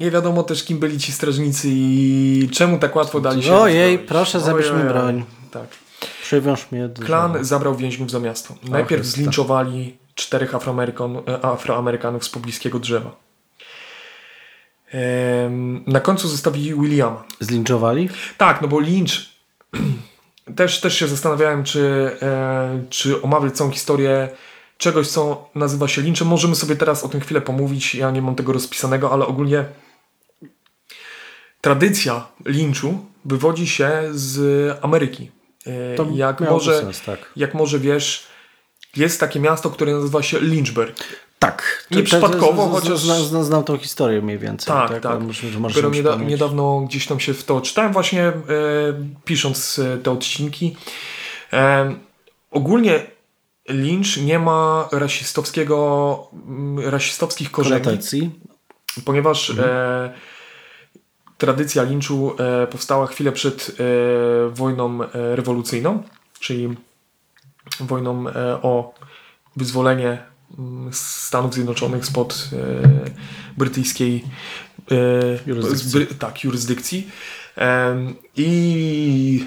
Nie 0.00 0.10
wiadomo 0.10 0.42
też, 0.42 0.64
kim 0.64 0.78
byli 0.78 0.98
ci 0.98 1.12
strażnicy 1.12 1.68
i 1.70 2.48
czemu 2.52 2.78
tak 2.78 2.96
łatwo 2.96 3.20
dali 3.20 3.42
się 3.42 3.54
Ojej, 3.54 3.82
rozbroić. 3.90 4.08
proszę, 4.08 4.40
zabierz 4.40 4.70
mi 4.72 4.84
broń. 4.84 5.24
Tak. 5.50 5.66
przywiąż 6.22 6.66
mnie 6.70 6.88
do... 6.88 7.02
Klan 7.02 7.44
zabrał 7.44 7.74
więźniów 7.76 8.10
za 8.10 8.18
miasto. 8.18 8.54
Najpierw 8.62 9.02
Chryste. 9.02 9.20
zlinczowali 9.20 9.96
czterech 10.14 10.54
Afroamerykan, 10.54 11.16
e, 11.16 11.44
Afroamerykanów 11.44 12.24
z 12.24 12.28
pobliskiego 12.28 12.78
drzewa. 12.78 13.16
Em, 14.92 15.84
Na 15.86 16.00
końcu 16.00 16.28
zostawili 16.28 16.74
Williama. 16.74 17.24
Zlinczowali? 17.40 18.08
Tak, 18.38 18.62
no 18.62 18.68
bo 18.68 18.80
lincz 18.80 19.32
też, 20.56 20.80
też 20.80 20.98
się 20.98 21.08
zastanawiałem, 21.08 21.64
czy, 21.64 22.10
e, 22.22 22.82
czy 22.90 23.22
omawiać 23.22 23.54
całą 23.56 23.70
historię 23.70 24.28
czegoś, 24.82 25.08
co 25.08 25.48
nazywa 25.54 25.88
się 25.88 26.02
linchem. 26.02 26.28
Możemy 26.28 26.54
sobie 26.54 26.76
teraz 26.76 27.04
o 27.04 27.08
tym 27.08 27.20
chwilę 27.20 27.40
pomówić. 27.40 27.94
Ja 27.94 28.10
nie 28.10 28.22
mam 28.22 28.34
tego 28.34 28.52
rozpisanego, 28.52 29.12
ale 29.12 29.26
ogólnie 29.26 29.64
tradycja 31.60 32.26
linchu 32.44 32.98
wywodzi 33.24 33.66
się 33.66 34.02
z 34.12 34.78
Ameryki. 34.84 35.30
E, 35.66 35.94
To 35.96 36.06
jak, 36.14 36.40
może, 36.40 36.80
sens, 36.80 37.00
tak. 37.00 37.18
jak 37.36 37.54
może 37.54 37.78
wiesz, 37.78 38.26
jest 38.96 39.20
takie 39.20 39.40
miasto, 39.40 39.70
które 39.70 39.92
nazywa 39.92 40.22
się 40.22 40.40
Lynchburg. 40.40 40.96
Tak. 41.38 41.86
To- 41.90 42.28
to- 42.28 42.38
chociaż- 42.80 43.00
Znam, 43.00 43.44
znam, 43.44 43.64
tą 43.64 43.78
historię 43.78 44.22
mniej 44.22 44.38
więcej. 44.38 44.66
Tak, 44.74 45.00
tak. 45.00 45.18
Dopiero 45.58 45.88
ją 45.88 45.94
nieda, 45.94 46.16
niedawno 46.16 46.80
gdzieś 46.80 47.06
tam 47.06 47.20
się 47.20 47.34
w 47.34 47.44
to 47.44 47.60
czytałem 47.60 47.92
właśnie 47.92 48.22
e, 48.22 48.32
pisząc 49.24 49.78
e, 49.78 49.98
te 49.98 50.10
odcinki. 50.10 50.76
E, 51.52 51.94
ogólnie 52.50 53.06
Lynch 53.68 54.16
nie 54.16 54.38
ma 54.38 54.88
rasistowskiego, 54.92 56.28
mm, 56.32 56.78
rasistowskich 56.78 57.50
korzeni, 57.50 57.84
Konotacji. 57.84 58.30
ponieważ 59.04 59.50
Mhm. 59.50 59.68
e, 59.70 60.12
tradycja 61.38 61.82
Lynchu 61.82 62.34
e, 62.38 62.66
powstała 62.66 63.06
chwilę 63.06 63.32
przed 63.32 63.70
e, 63.70 63.74
wojną 64.50 65.02
e, 65.04 65.36
rewolucyjną, 65.36 66.02
czyli 66.40 66.68
wojną 67.80 68.28
e, 68.28 68.62
o 68.62 68.94
wyzwolenie 69.56 70.22
mm, 70.58 70.90
Stanów 70.92 71.54
Zjednoczonych 71.54 72.06
spod 72.06 72.48
e, 72.52 73.10
brytyjskiej 73.56 74.24
Jurysdykcji. 75.46 75.90
Bry- 75.90 76.14
tak, 76.18 76.44
jurysdykcji. 76.44 77.10
I 78.36 79.46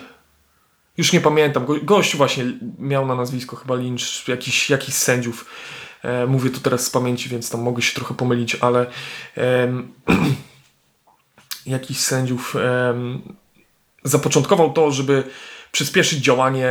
już 0.97 1.13
nie 1.13 1.21
pamiętam, 1.21 1.65
go, 1.65 1.75
gość 1.83 2.15
właśnie 2.15 2.45
miał 2.79 3.05
na 3.05 3.15
nazwisko 3.15 3.55
chyba 3.55 3.75
Lynch, 3.75 4.27
jakiś, 4.27 4.69
jakiś 4.69 4.95
sędziów. 4.95 5.45
E, 6.03 6.25
mówię 6.25 6.49
to 6.49 6.59
teraz 6.59 6.85
z 6.85 6.89
pamięci, 6.89 7.29
więc 7.29 7.49
tam 7.49 7.61
mogę 7.61 7.81
się 7.81 7.95
trochę 7.95 8.13
pomylić, 8.13 8.55
ale 8.55 8.85
em, 9.35 9.93
jakiś 11.65 11.99
sędziów 11.99 12.55
zapoczątkował 14.03 14.73
to, 14.73 14.91
żeby 14.91 15.23
przyspieszyć 15.75 16.19
działanie, 16.19 16.69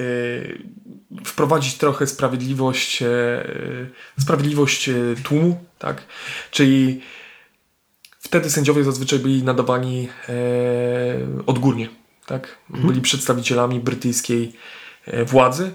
y, 0.00 0.62
wprowadzić 1.24 1.74
trochę 1.74 2.06
sprawiedliwość, 2.06 3.02
e, 3.02 3.06
y, 4.16 4.20
sprawiedliwość 4.20 4.88
e, 4.88 4.94
tłumu, 5.24 5.64
tak? 5.78 6.02
Czyli 6.50 7.00
wtedy 8.18 8.50
sędziowie 8.50 8.84
zazwyczaj 8.84 9.18
byli 9.18 9.42
nadawani 9.42 10.08
e, 10.28 10.32
odgórnie, 11.46 11.88
tak? 12.26 12.58
Byli 12.70 13.00
przedstawicielami 13.00 13.80
brytyjskiej 13.80 14.52
e, 15.06 15.24
władzy. 15.24 15.72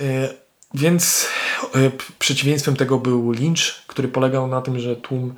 E, 0.00 0.34
więc 0.74 1.26
e, 1.74 1.90
przeciwieństwem 2.18 2.76
tego 2.76 2.98
był 2.98 3.32
Lynch, 3.32 3.86
który 3.86 4.08
polegał 4.08 4.48
na 4.48 4.62
tym, 4.62 4.78
że 4.78 4.96
tłum 4.96 5.34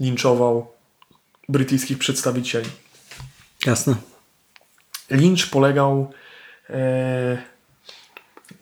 linczował 0.00 0.72
brytyjskich 1.48 1.98
przedstawicieli. 1.98 2.70
Jasne. 3.66 3.96
Lynch 5.10 5.50
polegał. 5.50 6.12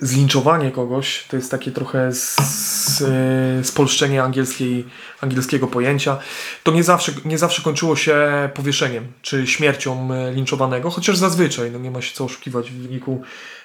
Zlinczowanie 0.01 0.71
kogoś 0.71 1.25
to 1.31 1.37
jest 1.37 1.51
takie 1.51 1.71
trochę 1.71 2.13
z, 2.13 2.37
z, 2.37 3.03
e, 3.03 3.65
spolszczenie 3.65 4.23
angielskiej, 4.23 4.87
angielskiego 5.21 5.67
pojęcia. 5.67 6.19
To 6.63 6.73
nie 6.73 6.85
zawsze, 6.85 7.13
nie 7.25 7.39
zawsze 7.39 7.63
kończyło 7.63 7.97
się 7.97 8.49
powieszeniem 8.55 9.13
czy 9.23 9.47
śmiercią 9.47 10.09
e, 10.13 10.33
linczowanego, 10.33 10.91
chociaż 10.91 11.17
zazwyczaj 11.17 11.71
no 11.71 11.79
nie 11.79 11.91
ma 11.91 12.03
się 12.03 12.15
co 12.15 12.25
oszukiwać 12.25 12.71
w 12.71 12.83
wyniku 12.83 13.23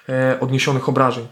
e, 0.08 0.40
odniesionych 0.40 0.88
obrażeń. 0.88 1.28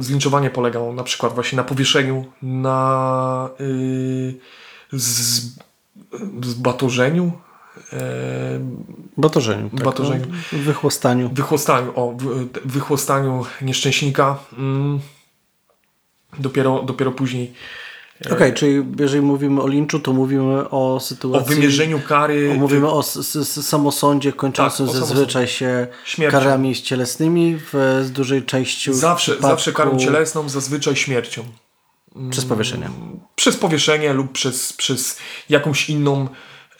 Zlinczowanie 0.00 0.50
polegało 0.50 0.92
na 0.92 1.04
przykład 1.04 1.34
właśnie 1.34 1.56
na 1.56 1.64
powieszeniu, 1.64 2.24
na 2.42 3.50
y, 3.60 4.34
z, 4.92 5.42
zbatorzeniu, 6.42 7.32
Batorzeniu. 9.16 9.70
Tak, 9.70 9.84
Batorzeniu. 9.84 10.26
No, 10.52 10.58
wychłostaniu. 10.58 11.30
wychłostaniu, 11.32 11.92
o, 11.94 12.12
wy- 12.12 12.48
wychłostaniu 12.64 13.44
nieszczęśnika. 13.62 14.38
Mm, 14.58 15.00
dopiero, 16.38 16.82
dopiero 16.82 17.12
później 17.12 17.52
Okej, 18.32 18.54
czyli 18.54 18.84
jeżeli 18.98 19.22
mówimy 19.22 19.62
o 19.62 19.66
linczu, 19.68 20.00
to 20.00 20.12
mówimy 20.12 20.68
o 20.70 20.94
o 20.94 21.00
sytuacji... 21.00 21.54
wymierzeniu 21.54 22.00
kary. 22.00 22.50
o- 22.52 22.54
Mówimy 22.54 22.90
o 22.90 23.02
samosądzie 23.62 24.32
kończącym 24.32 24.86
Tak, 24.86 24.96
o 24.96 24.98
zazwyczaj 24.98 25.48
się 25.48 25.86
Śmiercią. 26.04 26.38
karami 26.38 26.74
cielesnymi 26.76 27.58
w 27.72 28.00
z 28.04 28.12
dużej 28.12 28.42
części 28.42 28.94
zawsze, 28.94 29.32
przypadku 29.32 29.56
zawsze 29.56 29.72
karą 29.72 29.98
cielesną, 29.98 30.48
zazwyczaj 30.48 30.96
śmiercią. 30.96 31.44
Przez 32.30 32.44
powieszenie. 32.44 32.88
Przez 33.36 33.56
powieszenie 33.56 34.12
lub 34.12 34.32
przez, 34.32 34.72
przez 34.72 35.18
jakąś 35.48 35.90
inną. 35.90 36.28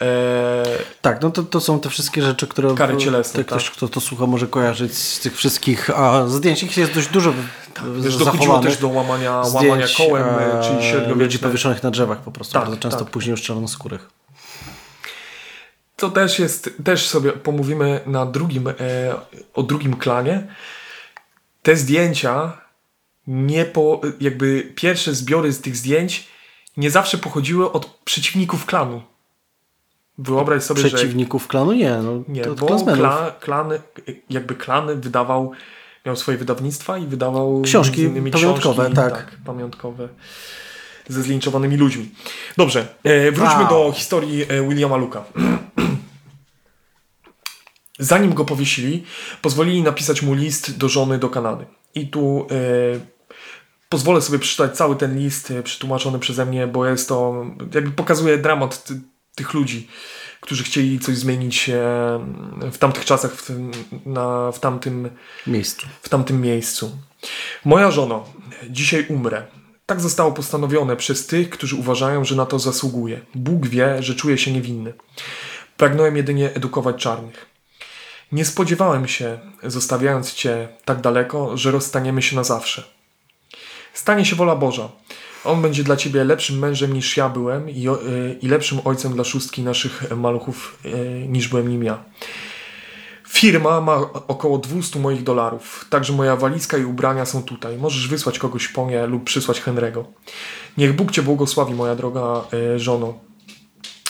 E, 0.02 0.62
Tak, 1.02 1.22
no 1.22 1.30
to, 1.30 1.42
to 1.42 1.60
są 1.60 1.80
te 1.80 1.90
wszystkie 1.90 2.22
rzeczy, 2.22 2.46
które 2.46 2.74
Kary 2.74 2.96
cielesne, 2.96 3.38
te, 3.38 3.44
ktoś, 3.44 3.64
tak. 3.64 3.72
kto 3.72 3.88
to 3.88 4.00
słucha, 4.00 4.26
może 4.26 4.46
kojarzyć 4.46 4.94
z 4.94 5.20
tych 5.20 5.36
wszystkich 5.36 5.90
a 5.90 6.28
zdjęć. 6.28 6.62
Ich 6.62 6.76
jest 6.76 6.94
dość 6.94 7.08
dużo 7.08 7.32
w- 7.32 8.02
wiesz, 8.02 8.16
dochodziło 8.16 8.58
też 8.58 8.76
do 8.76 8.88
łamania, 8.88 9.44
zdjęć, 9.44 9.64
łamania 9.68 9.86
kołem, 9.96 10.24
e, 10.58 10.62
czyli 10.62 10.74
ludzi 10.76 10.88
średniowieczne. 10.88 11.38
powieszonych 11.48 11.82
na 11.82 11.90
drzewach 11.90 12.18
po 12.18 12.32
prostu, 12.32 12.52
Tak, 12.52 12.62
bardzo 12.62 12.76
często 12.80 12.98
tak. 13.00 13.10
później 13.10 13.30
już 13.30 13.42
czarnoskórych. 13.42 14.08
To 15.96 16.10
też 16.10 16.38
jest, 16.38 16.70
też 16.84 17.08
sobie 17.08 17.32
pomówimy 17.32 18.00
na 18.06 18.26
drugim, 18.26 18.68
e, 18.68 18.72
o 19.54 19.62
drugim 19.62 19.96
klanie. 19.96 20.46
Te 21.62 21.76
zdjęcia, 21.76 22.52
nie 23.26 23.64
po, 23.64 24.00
jakby 24.20 24.72
pierwsze 24.74 25.14
zbiory 25.14 25.52
z 25.52 25.60
tych 25.60 25.76
zdjęć 25.76 26.28
nie 26.76 26.90
zawsze 26.90 27.18
pochodziły 27.18 27.72
od 27.72 27.86
przeciwników 27.86 28.66
klanu. 28.66 29.02
Wyobraź 30.18 30.62
sobie, 30.62 30.82
że 30.82 30.88
Przeciwników 30.88 31.48
klanu 31.48 31.72
nie, 31.72 31.90
no, 31.90 32.22
nie, 32.28 32.42
to 32.42 32.54
bo 32.54 32.84
kla, 32.84 33.34
klan, 33.40 33.70
jakby 34.30 34.54
klan 34.54 35.00
wydawał, 35.00 35.52
miał 36.06 36.16
swoje 36.16 36.38
wydawnictwa 36.38 36.98
i 36.98 37.06
wydawał 37.06 37.62
Książki 37.62 38.02
innymi 38.02 38.30
pamiątkowe, 38.30 38.82
książki, 38.82 38.96
tak. 38.96 39.36
pamiątkowe 39.44 40.08
ze 41.08 41.22
zlinczowanymi 41.22 41.76
ludźmi. 41.76 42.10
Dobrze, 42.56 42.88
e, 43.04 43.32
wróćmy 43.32 43.62
Wow. 43.62 43.68
do 43.68 43.92
historii 43.92 44.42
e, 44.48 44.68
Williama 44.68 44.96
Luka. 44.96 45.24
Zanim 47.98 48.34
go 48.34 48.44
powiesili, 48.44 49.04
pozwolili 49.42 49.82
napisać 49.82 50.22
mu 50.22 50.34
list 50.34 50.78
do 50.78 50.88
żony 50.88 51.18
do 51.18 51.28
Kanady. 51.28 51.64
I 51.94 52.06
tu 52.06 52.46
e, 52.50 52.54
pozwolę 53.88 54.20
sobie 54.22 54.38
przeczytać 54.38 54.76
cały 54.76 54.96
ten 54.96 55.18
list 55.18 55.50
e, 55.50 55.62
przetłumaczony 55.62 56.18
przeze 56.18 56.46
mnie, 56.46 56.66
bo 56.66 56.86
jest 56.86 57.08
to, 57.08 57.46
jakby 57.74 57.90
pokazuje 57.90 58.38
dramat 58.38 58.88
tych 59.34 59.54
ludzi, 59.54 59.88
którzy 60.40 60.64
chcieli 60.64 61.00
coś 61.00 61.16
zmienić 61.16 61.68
e, 61.68 61.72
w 62.72 62.78
tamtych 62.78 63.04
czasach, 63.04 63.32
w, 63.32 63.46
tym, 63.46 63.70
na, 64.06 64.52
w, 64.52 64.60
tamtym, 64.60 65.10
miejscu. 65.46 65.86
w 66.02 66.08
tamtym 66.08 66.40
miejscu. 66.40 66.98
Moja 67.64 67.90
żono, 67.90 68.24
dzisiaj 68.70 69.06
umrę. 69.08 69.46
Tak 69.86 70.00
zostało 70.00 70.32
postanowione 70.32 70.96
przez 70.96 71.26
tych, 71.26 71.50
którzy 71.50 71.76
uważają, 71.76 72.24
że 72.24 72.36
na 72.36 72.46
to 72.46 72.58
zasługuje. 72.58 73.20
Bóg 73.34 73.66
wie, 73.66 74.02
że 74.02 74.14
czuję 74.14 74.38
się 74.38 74.52
niewinny. 74.52 74.92
Pragnąłem 75.76 76.16
jedynie 76.16 76.54
edukować 76.54 76.96
czarnych. 76.96 77.46
Nie 78.32 78.44
spodziewałem 78.44 79.08
się, 79.08 79.38
zostawiając 79.62 80.34
Cię 80.34 80.68
tak 80.84 81.00
daleko, 81.00 81.56
że 81.56 81.70
rozstaniemy 81.70 82.22
się 82.22 82.36
na 82.36 82.44
zawsze. 82.44 82.84
Stanie 83.94 84.24
się 84.24 84.36
wola 84.36 84.56
Boża. 84.56 84.88
On 85.44 85.62
będzie 85.62 85.84
dla 85.84 85.96
Ciebie 85.96 86.24
lepszym 86.24 86.58
mężem 86.58 86.92
niż 86.92 87.16
ja 87.16 87.28
byłem 87.28 87.70
i, 87.70 87.88
y, 87.88 88.38
i 88.42 88.48
lepszym 88.48 88.78
ojcem 88.84 89.12
dla 89.14 89.24
szóstki 89.24 89.62
naszych 89.62 90.16
maluchów 90.16 90.78
y, 90.84 91.26
niż 91.28 91.48
byłem 91.48 91.68
nim 91.68 91.84
ja. 91.84 92.04
Firma 93.28 93.80
ma 93.80 93.94
około 94.28 94.58
200 94.58 94.98
moich 94.98 95.22
dolarów, 95.22 95.86
także 95.90 96.12
moja 96.12 96.36
walizka 96.36 96.78
i 96.78 96.84
ubrania 96.84 97.26
są 97.26 97.42
tutaj. 97.42 97.76
Możesz 97.76 98.08
wysłać 98.08 98.38
kogoś 98.38 98.68
po 98.68 98.86
nie 98.86 99.06
lub 99.06 99.24
przysłać 99.24 99.62
Henry'ego. 99.62 100.04
Niech 100.78 100.96
Bóg 100.96 101.12
Cię 101.12 101.22
błogosławi, 101.22 101.74
moja 101.74 101.94
droga 101.94 102.44
y, 102.74 102.78
żono. 102.78 103.14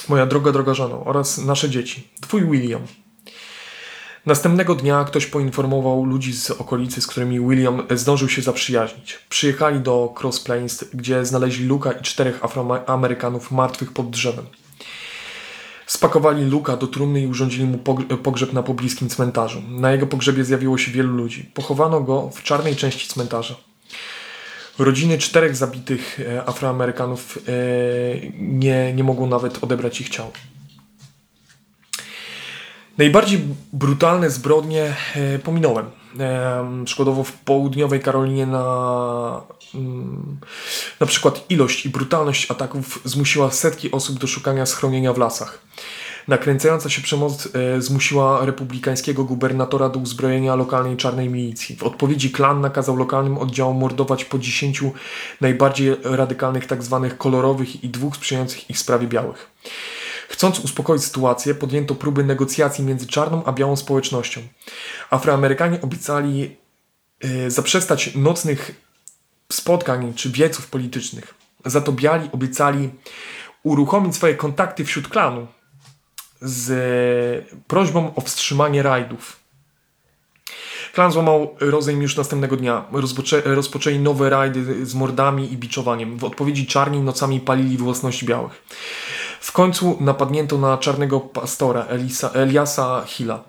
Moja 0.09 0.27
droga, 0.27 0.53
droga 0.53 0.75
żono 0.75 1.05
oraz 1.05 1.39
nasze 1.39 1.71
dzieci. 1.71 2.09
Twój 2.21 2.51
William. 2.51 2.83
Następnego 4.27 4.75
dnia 4.75 5.05
ktoś 5.05 5.27
poinformował 5.27 6.05
ludzi 6.05 6.33
z 6.33 6.51
okolicy, 6.51 7.01
z 7.03 7.07
którymi 7.07 7.41
William 7.41 7.83
zdążył 7.91 8.29
się 8.29 8.43
zaprzyjaźnić. 8.43 9.19
Przyjechali 9.29 9.81
do 9.81 10.15
Cross 10.21 10.41
Plains, 10.41 10.85
gdzie 10.95 11.25
znaleźli 11.25 11.67
Luka 11.67 11.93
i 11.93 12.03
czterech 12.03 12.45
Afroamerykanów 12.45 13.51
martwych 13.51 13.93
pod 13.93 14.11
drzewem. 14.11 14.47
Spakowali 15.87 16.45
Luka 16.45 16.77
do 16.77 16.87
trumny 16.87 17.21
i 17.21 17.27
urządzili 17.27 17.65
mu 17.65 17.79
pog- 17.79 18.17
pogrzeb 18.17 18.53
na 18.53 18.63
pobliskim 18.63 19.09
cmentarzu. 19.09 19.63
Na 19.69 19.93
jego 19.93 20.07
pogrzebie 20.07 20.45
zjawiło 20.45 20.79
się 20.79 20.93
wielu 20.93 21.13
ludzi. 21.13 21.51
Pochowano 21.55 22.01
go 22.01 22.31
w 22.35 22.43
czarnej 22.43 22.77
części 22.77 23.09
cmentarza. 23.09 23.55
Rodziny 24.79 25.19
czterech 25.19 25.57
zabitych 25.57 26.21
e, 26.21 26.49
Afroamerykanów 26.49 27.39
e, 27.39 27.53
nie, 28.39 28.93
nie 28.93 29.05
mogą 29.05 29.27
nawet 29.27 29.65
odebrać 29.65 30.01
ich 30.01 30.09
ciał. 30.09 30.31
Najbardziej 32.99 33.41
brutalne 33.73 34.31
zbrodnie 34.31 34.97
e, 35.15 35.39
pominąłem. 35.39 35.87
E, 36.21 36.85
przykładowo 36.85 37.25
w 37.25 37.33
południowej 37.33 38.01
Karolinie 38.01 38.47
na, 38.47 39.41
mm, 39.75 40.37
na 41.01 41.07
przykład 41.07 41.45
ilość 41.51 41.87
i 41.87 41.91
brutalność 41.91 42.51
ataków 42.51 43.01
zmusiła 43.05 43.51
setki 43.51 43.91
osób 43.91 44.19
do 44.19 44.27
szukania 44.27 44.67
schronienia 44.67 45.13
w 45.13 45.19
lasach. 45.19 45.59
Nakręcająca 46.29 46.91
się 46.91 47.03
przemoc 47.03 47.49
e, 47.55 47.83
zmusiła 47.83 48.47
republikańskiego 48.47 49.25
gubernatora 49.25 49.89
do 49.89 49.99
uzbrojenia 49.99 50.55
lokalnej 50.55 50.97
czarnej 50.97 51.29
milicji. 51.29 51.77
W 51.77 51.83
odpowiedzi 51.83 52.31
klan 52.31 52.61
nakazał 52.61 52.97
lokalnym 52.97 53.39
oddziałom 53.39 53.77
mordować 53.77 54.25
po 54.25 54.39
10 54.39 54.83
najbardziej 55.41 55.97
radykalnych 56.03 56.67
tzw. 56.67 57.11
kolorowych 57.19 57.85
i 57.85 57.89
dwóch 57.89 58.17
sprzyjających 58.17 58.71
ich 58.71 58.79
sprawie 58.79 59.07
białych. 59.07 59.51
Chcąc 60.33 60.61
uspokoić 60.61 61.05
sytuację, 61.05 61.55
podjęto 61.55 61.95
próby 61.95 62.25
negocjacji 62.25 62.85
między 62.85 63.07
czarną 63.07 63.45
a 63.45 63.53
białą 63.53 63.77
społecznością. 63.77 64.41
Afroamerykanie 65.11 65.81
obiecali 65.81 66.57
e, 67.21 67.51
zaprzestać 67.51 68.15
nocnych 68.15 68.75
spotkań 69.53 70.15
czy 70.15 70.31
wieców 70.31 70.67
politycznych. 70.67 71.35
Za 71.65 71.81
to 71.81 71.93
biali 71.93 72.29
obiecali 72.33 72.91
uruchomić 73.63 74.15
swoje 74.15 74.35
kontakty 74.35 74.85
wśród 74.85 75.09
klanu 75.09 75.47
z 76.41 76.69
prośbą 77.67 78.15
o 78.15 78.21
wstrzymanie 78.21 78.83
rajdów. 78.83 79.43
Klan 80.93 81.13
złamał 81.13 81.57
rozejm 81.61 82.03
już 82.03 82.17
następnego 82.17 82.57
dnia. 82.57 82.85
Rozpoczę, 82.93 83.43
rozpoczęli 83.45 83.99
nowe 83.99 84.31
rajdy 84.31 84.87
z 84.87 84.95
mordami 84.95 85.53
i 85.53 85.57
biczowaniem. 85.57 86.19
W 86.19 86.25
odpowiedzi 86.25 86.67
czarni 86.67 87.01
nocami 87.01 87.41
palili 87.41 87.77
własności 87.77 88.27
białych. 88.27 88.63
W 89.43 89.53
końcu 89.53 89.97
napadnięto 90.01 90.59
na 90.59 90.79
czarnego 90.79 91.21
pastora 91.21 91.85
Elisa, 91.85 92.31
Eliasa 92.31 93.05
Hilla. 93.07 93.45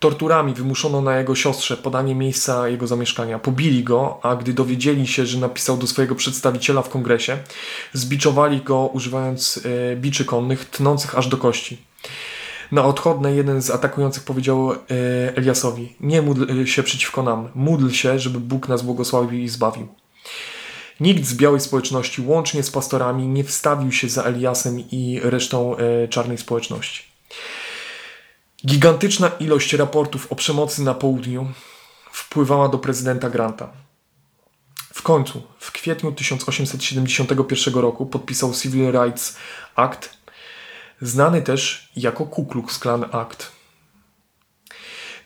Torturami 0.00 0.54
wymuszono 0.54 1.00
na 1.00 1.18
jego 1.18 1.34
siostrze 1.34 1.76
podanie 1.76 2.14
miejsca 2.14 2.68
jego 2.68 2.86
zamieszkania. 2.86 3.38
Pobili 3.38 3.84
go, 3.84 4.18
a 4.22 4.36
gdy 4.36 4.52
dowiedzieli 4.52 5.06
się, 5.06 5.26
że 5.26 5.38
napisał 5.38 5.76
do 5.76 5.86
swojego 5.86 6.14
przedstawiciela 6.14 6.82
w 6.82 6.88
kongresie, 6.88 7.38
zbiczowali 7.92 8.60
go 8.60 8.86
używając 8.86 9.60
e, 9.92 9.96
biczy 9.96 10.24
konnych, 10.24 10.64
tnących 10.64 11.18
aż 11.18 11.28
do 11.28 11.36
kości. 11.36 11.78
Na 12.72 12.84
odchodne 12.84 13.34
jeden 13.34 13.62
z 13.62 13.70
atakujących 13.70 14.24
powiedział 14.24 14.72
e, 14.72 14.76
Eliasowi: 15.36 15.96
Nie 16.00 16.22
módl 16.22 16.64
się 16.64 16.82
przeciwko 16.82 17.22
nam, 17.22 17.48
módl 17.54 17.90
się, 17.90 18.18
żeby 18.18 18.40
Bóg 18.40 18.68
nas 18.68 18.82
błogosławił 18.82 19.40
i 19.40 19.48
zbawił. 19.48 19.88
Nikt 21.00 21.24
z 21.24 21.34
białej 21.34 21.60
społeczności, 21.60 22.22
łącznie 22.22 22.62
z 22.62 22.70
pastorami, 22.70 23.26
nie 23.26 23.44
wstawił 23.44 23.92
się 23.92 24.08
za 24.08 24.22
Eliasem 24.22 24.80
i 24.90 25.20
resztą 25.22 25.76
e, 25.76 26.08
czarnej 26.08 26.38
społeczności. 26.38 27.02
Gigantyczna 28.66 29.28
ilość 29.40 29.72
raportów 29.72 30.32
o 30.32 30.36
przemocy 30.36 30.82
na 30.82 30.94
południu 30.94 31.52
wpływała 32.12 32.68
do 32.68 32.78
prezydenta 32.78 33.30
Granta. 33.30 33.72
W 34.94 35.02
końcu, 35.02 35.42
w 35.58 35.72
kwietniu 35.72 36.12
1871 36.12 37.74
roku 37.74 38.06
podpisał 38.06 38.52
Civil 38.52 38.92
Rights 38.92 39.36
Act, 39.76 40.10
znany 41.02 41.42
też 41.42 41.90
jako 41.96 42.26
Ku 42.26 42.46
Klux 42.46 42.78
Klan 42.78 43.04
Act. 43.12 43.52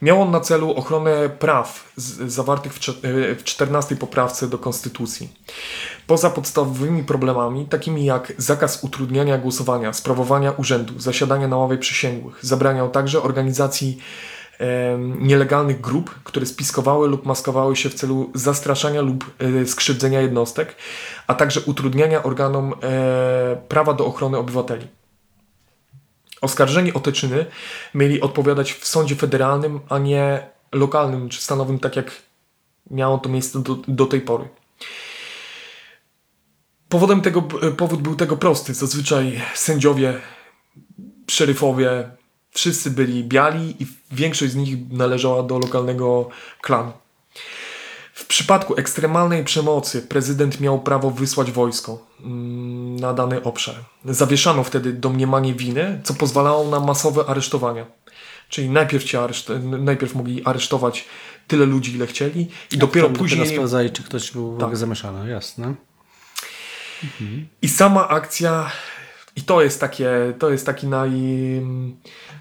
Miał 0.03 0.23
on 0.23 0.31
na 0.31 0.41
celu 0.41 0.71
ochronę 0.75 1.29
praw 1.29 1.93
zawartych 2.27 2.75
w, 2.75 2.79
cze- 2.79 2.93
w 3.39 3.45
14 3.45 3.97
poprawce 3.97 4.49
do 4.49 4.59
Konstytucji. 4.59 5.29
Poza 6.07 6.31
podstawowymi 6.31 7.05
problemami, 7.05 7.67
takimi 7.67 8.05
jak 8.05 8.33
zakaz 8.37 8.85
utrudniania 8.85 9.39
głosowania, 9.39 9.93
sprawowania 9.93 10.53
urzędu, 10.53 11.01
zasiadania 11.01 11.49
na 11.49 11.57
ławie 11.57 11.79
przysięgłych, 11.79 12.39
zabraniał 12.41 12.91
także 12.91 13.23
organizacji 13.23 13.99
nielegalnych 15.19 15.81
grup, 15.81 16.15
które 16.25 16.47
spiskowały 16.47 17.09
lub 17.09 17.27
maskowały 17.27 17.77
się 17.77 17.89
w 17.91 17.95
celu 17.95 18.31
zastraszania 18.35 19.01
lub 19.01 19.25
e, 19.63 19.67
skrzywdzenia 19.67 20.21
jednostek, 20.21 20.75
a 21.27 21.35
także 21.35 21.61
utrudniania 21.61 22.23
organom 22.23 22.75
e, 22.83 23.57
prawa 23.69 23.95
do 23.95 24.07
ochrony 24.07 24.39
obywateli. 24.39 24.89
Oskarżeni 26.41 26.93
o 26.93 27.01
te 27.01 27.13
czyny 27.13 27.47
mieli 27.95 28.21
odpowiadać 28.21 28.73
w 28.73 28.87
sądzie 28.87 29.17
federalnym, 29.17 29.81
a 29.89 29.99
nie 29.99 30.47
lokalnym 30.73 31.29
czy 31.29 31.43
stanowym, 31.43 31.79
tak 31.79 31.97
jak 31.97 32.13
miało 32.91 33.19
to 33.19 33.29
miejsce 33.29 33.63
do, 33.63 33.75
do 33.89 34.07
tej 34.07 34.21
pory. 34.21 34.49
Powodem 36.89 37.21
tego, 37.21 37.43
powód 37.77 38.03
był 38.03 38.15
tego 38.15 38.37
prosty. 38.37 38.75
Zazwyczaj 38.75 39.41
sędziowie, 39.55 40.21
szeryfowie, 41.31 42.11
wszyscy 42.51 42.91
byli 42.91 43.25
biali 43.25 43.83
i 43.83 43.87
większość 44.13 44.53
z 44.53 44.57
nich 44.57 44.93
należała 44.93 45.43
do 45.43 45.59
lokalnego 45.59 46.29
klanu. 46.61 46.93
W 48.19 48.27
przypadku 48.27 48.77
ekstremalnej 48.77 49.45
przemocy 49.45 50.03
prezydent 50.03 50.61
miał 50.61 50.81
prawo 50.81 51.11
wysłać 51.11 51.51
wojsko 51.53 52.07
mm, 52.21 52.97
na 52.97 53.15
dany 53.15 53.43
obszar. 53.43 53.75
Zawieszano 54.05 54.65
wtedy 54.65 54.93
domniemanie 54.93 55.55
winy, 55.55 56.01
co 56.05 56.15
pozwalało 56.15 56.69
na 56.71 56.81
masowe 56.81 57.25
aresztowania. 57.29 57.87
Czyli 58.49 58.71
najpierw, 58.71 59.05
cię 59.05 59.19
areszt- 59.19 59.63
najpierw 59.79 60.15
mogli 60.15 60.45
aresztować 60.45 61.05
tyle 61.49 61.67
ludzi, 61.67 61.95
ile 61.95 62.07
chcieli, 62.07 62.49
i 62.73 62.79
dopiero 62.79 63.07
Tam 63.09 63.17
później. 63.17 63.49
sprawdzali, 63.49 63.91
czy 63.91 64.03
ktoś 64.03 64.31
był 64.33 64.59
Tak. 64.59 64.77
zamieszany, 64.77 65.31
jasne. 65.31 65.75
I 67.63 67.69
sama 67.69 68.09
akcja, 68.09 68.71
i 69.39 69.43
to 69.43 69.63
jest 69.63 69.81
takie, 69.81 70.11
to 70.39 70.51
jest 70.51 70.67
taki 70.67 70.87
naj, 70.87 71.11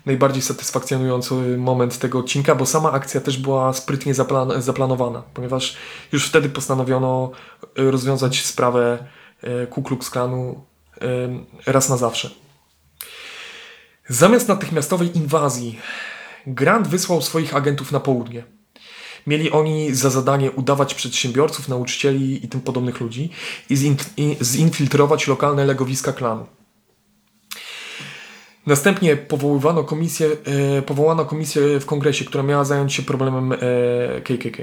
najbardziej 0.05 0.41
satysfakcjonujący 0.41 1.33
moment 1.57 1.99
tego 1.99 2.19
odcinka, 2.19 2.55
bo 2.55 2.65
sama 2.65 2.91
akcja 2.91 3.21
też 3.21 3.37
była 3.37 3.73
sprytnie 3.73 4.13
zaplan, 4.13 4.61
zaplanowana, 4.61 5.23
ponieważ 5.33 5.77
już 6.11 6.27
wtedy 6.27 6.49
postanowiono 6.49 7.31
e, 7.77 7.91
rozwiązać 7.91 8.45
sprawę 8.45 9.07
e, 9.41 9.67
Ku 9.67 9.83
Klux 9.83 10.09
Klanu 10.09 10.63
e, 11.01 11.71
raz 11.71 11.89
na 11.89 11.97
zawsze. 11.97 12.29
Zamiast 14.07 14.47
natychmiastowej 14.47 15.17
inwazji, 15.17 15.79
Grant 16.47 16.87
wysłał 16.87 17.21
swoich 17.21 17.55
agentów 17.55 17.91
na 17.91 17.99
południe. 17.99 18.43
Mieli 19.27 19.51
oni 19.51 19.95
za 19.95 20.09
zadanie 20.09 20.51
udawać 20.51 20.93
przedsiębiorców, 20.93 21.67
nauczycieli 21.67 22.45
i 22.45 22.47
tym 22.47 22.61
podobnych 22.61 22.99
ludzi 22.99 23.29
i 23.69 23.75
zin- 23.75 24.09
i 24.17 24.37
zinfiltrować 24.41 25.27
lokalne 25.27 25.65
legowiska 25.65 26.13
klanu. 26.13 26.56
Następnie 28.67 29.17
powoływano 29.17 29.83
komisję, 29.83 30.27
e, 30.77 30.81
powołano 30.81 31.25
komisję 31.25 31.79
w 31.79 31.85
kongresie, 31.85 32.25
która 32.25 32.43
miała 32.43 32.63
zająć 32.63 32.93
się 32.93 33.03
problemem 33.03 33.53
e, 33.53 33.57
KKK. 34.21 34.57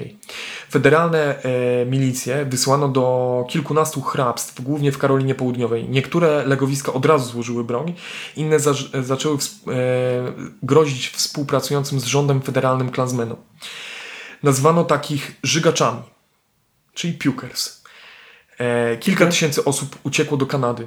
Federalne 0.70 1.42
e, 1.42 1.86
milicje 1.86 2.44
wysłano 2.44 2.88
do 2.88 3.46
kilkunastu 3.48 4.00
hrabstw, 4.00 4.60
głównie 4.62 4.92
w 4.92 4.98
Karolinie 4.98 5.34
Południowej. 5.34 5.88
Niektóre 5.88 6.46
legowiska 6.46 6.92
od 6.92 7.06
razu 7.06 7.32
złożyły 7.32 7.64
broń, 7.64 7.94
inne 8.36 8.60
za, 8.60 8.74
zaczęły 9.02 9.36
ws- 9.36 9.68
e, 9.68 10.32
grozić 10.62 11.08
współpracującym 11.08 12.00
z 12.00 12.04
rządem 12.04 12.42
federalnym 12.42 12.90
klansmenom. 12.90 13.36
Nazwano 14.42 14.84
takich 14.84 15.36
żygaczami, 15.42 16.02
czyli 16.94 17.12
pukers. 17.14 17.82
E, 18.58 18.96
kilka 18.96 19.26
tysięcy 19.26 19.64
osób 19.64 19.98
uciekło 20.02 20.36
do 20.36 20.46
Kanady. 20.46 20.86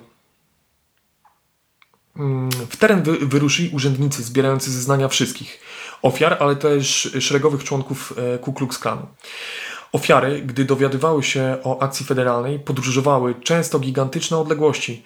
W 2.70 2.78
teren 2.78 3.04
wy, 3.04 3.18
wyruszyli 3.18 3.70
urzędnicy 3.70 4.24
zbierający 4.24 4.72
zeznania 4.72 5.08
wszystkich 5.08 5.60
ofiar, 6.02 6.38
ale 6.40 6.56
też 6.56 7.18
szeregowych 7.20 7.64
członków 7.64 8.14
e, 8.18 8.38
Ku 8.38 8.54
Klux 8.54 8.80
Klanu. 8.80 9.08
Ofiary, 9.92 10.42
gdy 10.42 10.66
dowiadywały 10.66 11.24
się 11.24 11.58
o 11.64 11.82
akcji 11.82 12.06
federalnej, 12.06 12.60
podróżowały 12.60 13.36
często 13.44 13.80
gigantyczne 13.80 14.38
odległości. 14.38 15.04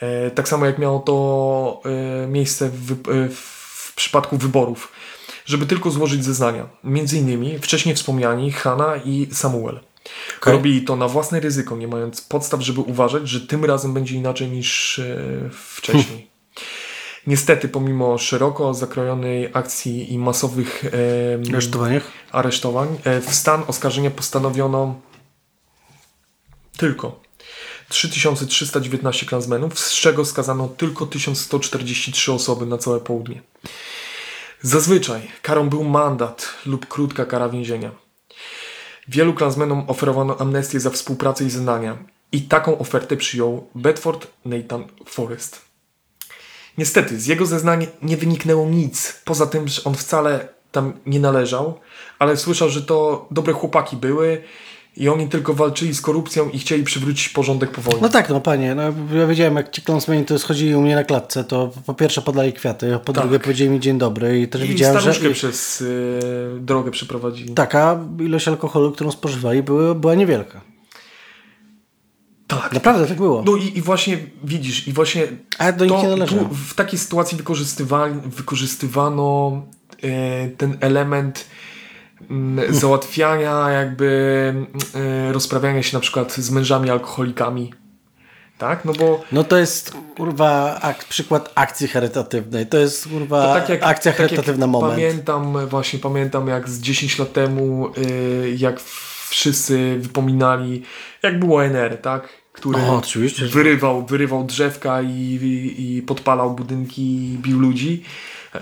E, 0.00 0.30
Tak 0.30 0.48
samo 0.48 0.66
jak 0.66 0.78
miało 0.78 0.98
to 0.98 1.82
e, 1.84 2.26
miejsce 2.26 2.70
w, 2.70 2.96
w 3.34 3.94
przypadku 3.94 4.36
wyborów, 4.38 4.92
żeby 5.46 5.66
tylko 5.66 5.90
złożyć 5.90 6.24
zeznania. 6.24 6.68
Między 6.84 7.18
innymi 7.18 7.58
wcześniej 7.58 7.94
wspomniani 7.94 8.52
Hanna 8.52 8.96
i 9.04 9.28
Samuel. 9.32 9.80
Okej. 10.38 10.52
Robili 10.52 10.82
to 10.82 10.96
na 10.96 11.08
własne 11.08 11.40
ryzyko, 11.40 11.76
nie 11.76 11.88
mając 11.88 12.20
podstaw, 12.20 12.60
żeby 12.60 12.80
uważać, 12.80 13.28
że 13.28 13.40
tym 13.40 13.64
razem 13.64 13.94
będzie 13.94 14.14
inaczej 14.14 14.48
niż 14.48 15.00
wcześniej. 15.50 16.29
Niestety, 17.30 17.68
pomimo 17.68 18.18
szeroko 18.18 18.74
zakrojonej 18.74 19.50
akcji 19.52 20.12
i 20.12 20.18
masowych 20.18 20.84
Aresztowaniach? 21.52 22.12
aresztowań, 22.32 22.98
e, 23.04 23.20
w 23.20 23.34
stan 23.34 23.64
oskarżenia 23.66 24.10
postanowiono 24.10 25.00
tylko 26.76 27.20
3319 27.88 29.26
klansmenów, 29.26 29.80
z 29.80 29.92
czego 29.92 30.24
skazano 30.24 30.68
tylko 30.68 31.06
1143 31.06 32.32
osoby 32.32 32.66
na 32.66 32.78
całe 32.78 33.00
południe. 33.00 33.42
Zazwyczaj 34.62 35.30
karą 35.42 35.68
był 35.68 35.84
mandat 35.84 36.48
lub 36.66 36.86
krótka 36.86 37.24
kara 37.26 37.48
więzienia. 37.48 37.90
Wielu 39.08 39.34
klansmenom 39.34 39.84
oferowano 39.86 40.36
amnestię 40.40 40.80
za 40.80 40.90
współpracę 40.90 41.44
i 41.44 41.50
zeznania 41.50 41.98
i 42.32 42.42
taką 42.42 42.78
ofertę 42.78 43.16
przyjął 43.16 43.68
Bedford 43.74 44.26
Nathan 44.44 44.84
Forrest. 45.06 45.69
Niestety, 46.80 47.20
z 47.20 47.26
jego 47.26 47.46
zeznań 47.46 47.86
nie 48.02 48.16
wyniknęło 48.16 48.68
nic, 48.68 49.20
poza 49.24 49.46
tym, 49.46 49.68
że 49.68 49.84
on 49.84 49.94
wcale 49.94 50.48
tam 50.72 50.92
nie 51.06 51.20
należał, 51.20 51.74
ale 52.18 52.36
słyszał, 52.36 52.68
że 52.68 52.82
to 52.82 53.26
dobre 53.30 53.52
chłopaki 53.52 53.96
były 53.96 54.42
i 54.96 55.08
oni 55.08 55.28
tylko 55.28 55.54
walczyli 55.54 55.94
z 55.94 56.00
korupcją 56.00 56.48
i 56.48 56.58
chcieli 56.58 56.84
przywrócić 56.84 57.28
porządek 57.28 57.70
po 57.70 57.80
wojnie. 57.82 58.00
No 58.02 58.08
tak, 58.08 58.28
no 58.28 58.40
panie, 58.40 58.74
no, 58.74 58.82
ja 59.18 59.26
wiedziałem, 59.26 59.56
jak 59.56 59.70
ci 59.70 59.82
kląsmeni 59.82 60.24
to 60.24 60.38
schodzili 60.38 60.74
u 60.74 60.80
mnie 60.80 60.94
na 60.94 61.04
klatce, 61.04 61.44
to 61.44 61.70
po 61.86 61.94
pierwsze 61.94 62.22
podali 62.22 62.52
kwiaty, 62.52 62.94
a 62.94 62.98
po 62.98 63.12
Tak. 63.12 63.24
drugie 63.24 63.40
powiedzieli 63.40 63.70
mi 63.70 63.80
dzień 63.80 63.98
dobry 63.98 64.40
i 64.40 64.48
też 64.48 64.62
I 64.62 64.68
widziałem, 64.68 65.00
że... 65.00 65.30
przez 65.30 65.80
y, 65.80 66.20
drogę 66.60 66.90
przeprowadzili. 66.90 67.54
Taka 67.54 67.98
ilość 68.20 68.48
alkoholu, 68.48 68.92
którą 68.92 69.10
spożywali, 69.10 69.62
były, 69.62 69.94
była 69.94 70.14
niewielka. 70.14 70.60
Tak. 72.50 72.72
Naprawdę 72.72 73.06
tak 73.06 73.16
było. 73.16 73.42
No 73.46 73.56
i, 73.56 73.78
i 73.78 73.82
właśnie 73.82 74.18
widzisz, 74.44 74.88
i 74.88 74.92
właśnie 74.92 75.26
A 75.58 75.72
do 75.72 75.84
nie 75.84 75.90
to, 75.90 76.02
należy. 76.02 76.36
tu 76.36 76.48
w 76.54 76.74
takiej 76.74 76.98
sytuacji 76.98 77.36
wykorzystywali, 77.38 78.14
wykorzystywano 78.26 79.62
e, 80.02 80.48
ten 80.48 80.76
element 80.80 81.44
mm, 82.30 82.74
załatwiania, 82.74 83.70
jakby 83.70 84.54
e, 84.94 85.32
rozprawiania 85.32 85.82
się 85.82 85.96
na 85.96 86.00
przykład 86.00 86.32
z 86.32 86.50
mężami 86.50 86.90
alkoholikami. 86.90 87.72
Tak? 88.58 88.84
No 88.84 88.92
bo 88.92 89.20
No 89.32 89.44
to 89.44 89.58
jest 89.58 89.94
kurwa 90.16 90.80
ak- 90.80 91.04
przykład 91.04 91.52
akcji 91.54 91.88
charytatywnej. 91.88 92.66
To 92.66 92.78
jest 92.78 93.08
kurwa 93.08 93.42
to 93.46 93.54
tak 93.60 93.68
jak, 93.68 93.82
akcja 93.82 94.12
tak 94.12 94.18
charytatywna 94.20 94.66
moment. 94.66 94.92
Pamiętam, 94.92 95.66
właśnie 95.66 95.98
pamiętam 95.98 96.48
jak 96.48 96.68
z 96.68 96.80
10 96.80 97.18
lat 97.18 97.32
temu, 97.32 97.88
y, 97.98 98.54
jak 98.58 98.80
wszyscy 99.28 99.96
wypominali, 100.00 100.82
jak 101.22 101.38
było 101.38 101.64
NR, 101.64 101.98
tak? 102.02 102.39
Który 102.60 102.78
O, 102.78 103.02
wyrywał, 103.52 104.06
wyrywał 104.06 104.44
drzewka 104.44 105.02
i, 105.02 105.08
i, 105.08 105.96
i 105.96 106.02
podpalał 106.02 106.54
budynki 106.54 107.02
i 107.02 107.38
bił 107.38 107.58
ludzi 107.60 108.02
e, 108.52 108.58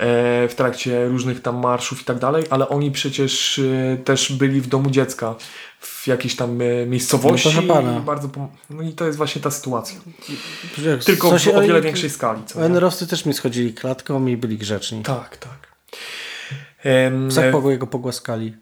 w 0.48 0.54
trakcie 0.56 1.08
różnych 1.08 1.42
tam 1.42 1.56
marszów 1.56 2.02
i 2.02 2.04
tak 2.04 2.18
dalej, 2.18 2.44
ale 2.50 2.68
oni 2.68 2.90
przecież 2.90 3.58
e, 3.58 3.96
też 3.96 4.32
byli 4.32 4.60
w 4.60 4.66
domu 4.66 4.90
dziecka 4.90 5.34
w 5.80 6.06
jakiejś 6.06 6.36
tam 6.36 6.60
e, 6.62 6.86
miejscowości. 6.86 7.48
No 7.84 8.00
bardzo 8.00 8.28
no 8.70 8.82
i 8.82 8.92
to 8.92 9.06
jest 9.06 9.18
właśnie 9.18 9.42
ta 9.42 9.50
sytuacja. 9.50 10.00
Tylko 11.04 11.38
w 11.38 11.48
o 11.48 11.60
wiele 11.60 11.80
większej 11.80 12.10
skali. 12.10 12.42
Co 12.46 13.06
też 13.06 13.26
mi 13.26 13.34
schodzili 13.34 13.74
klatką 13.74 14.26
i 14.26 14.36
byli 14.36 14.58
grzeczni. 14.58 15.02
Tak, 15.02 15.36
tak. 15.36 15.68
Em, 16.84 17.28
Psak 17.28 17.44
e, 17.44 17.52
Bogu 17.52 17.70
jego 17.70 17.86
pogłaskali. 17.86 18.56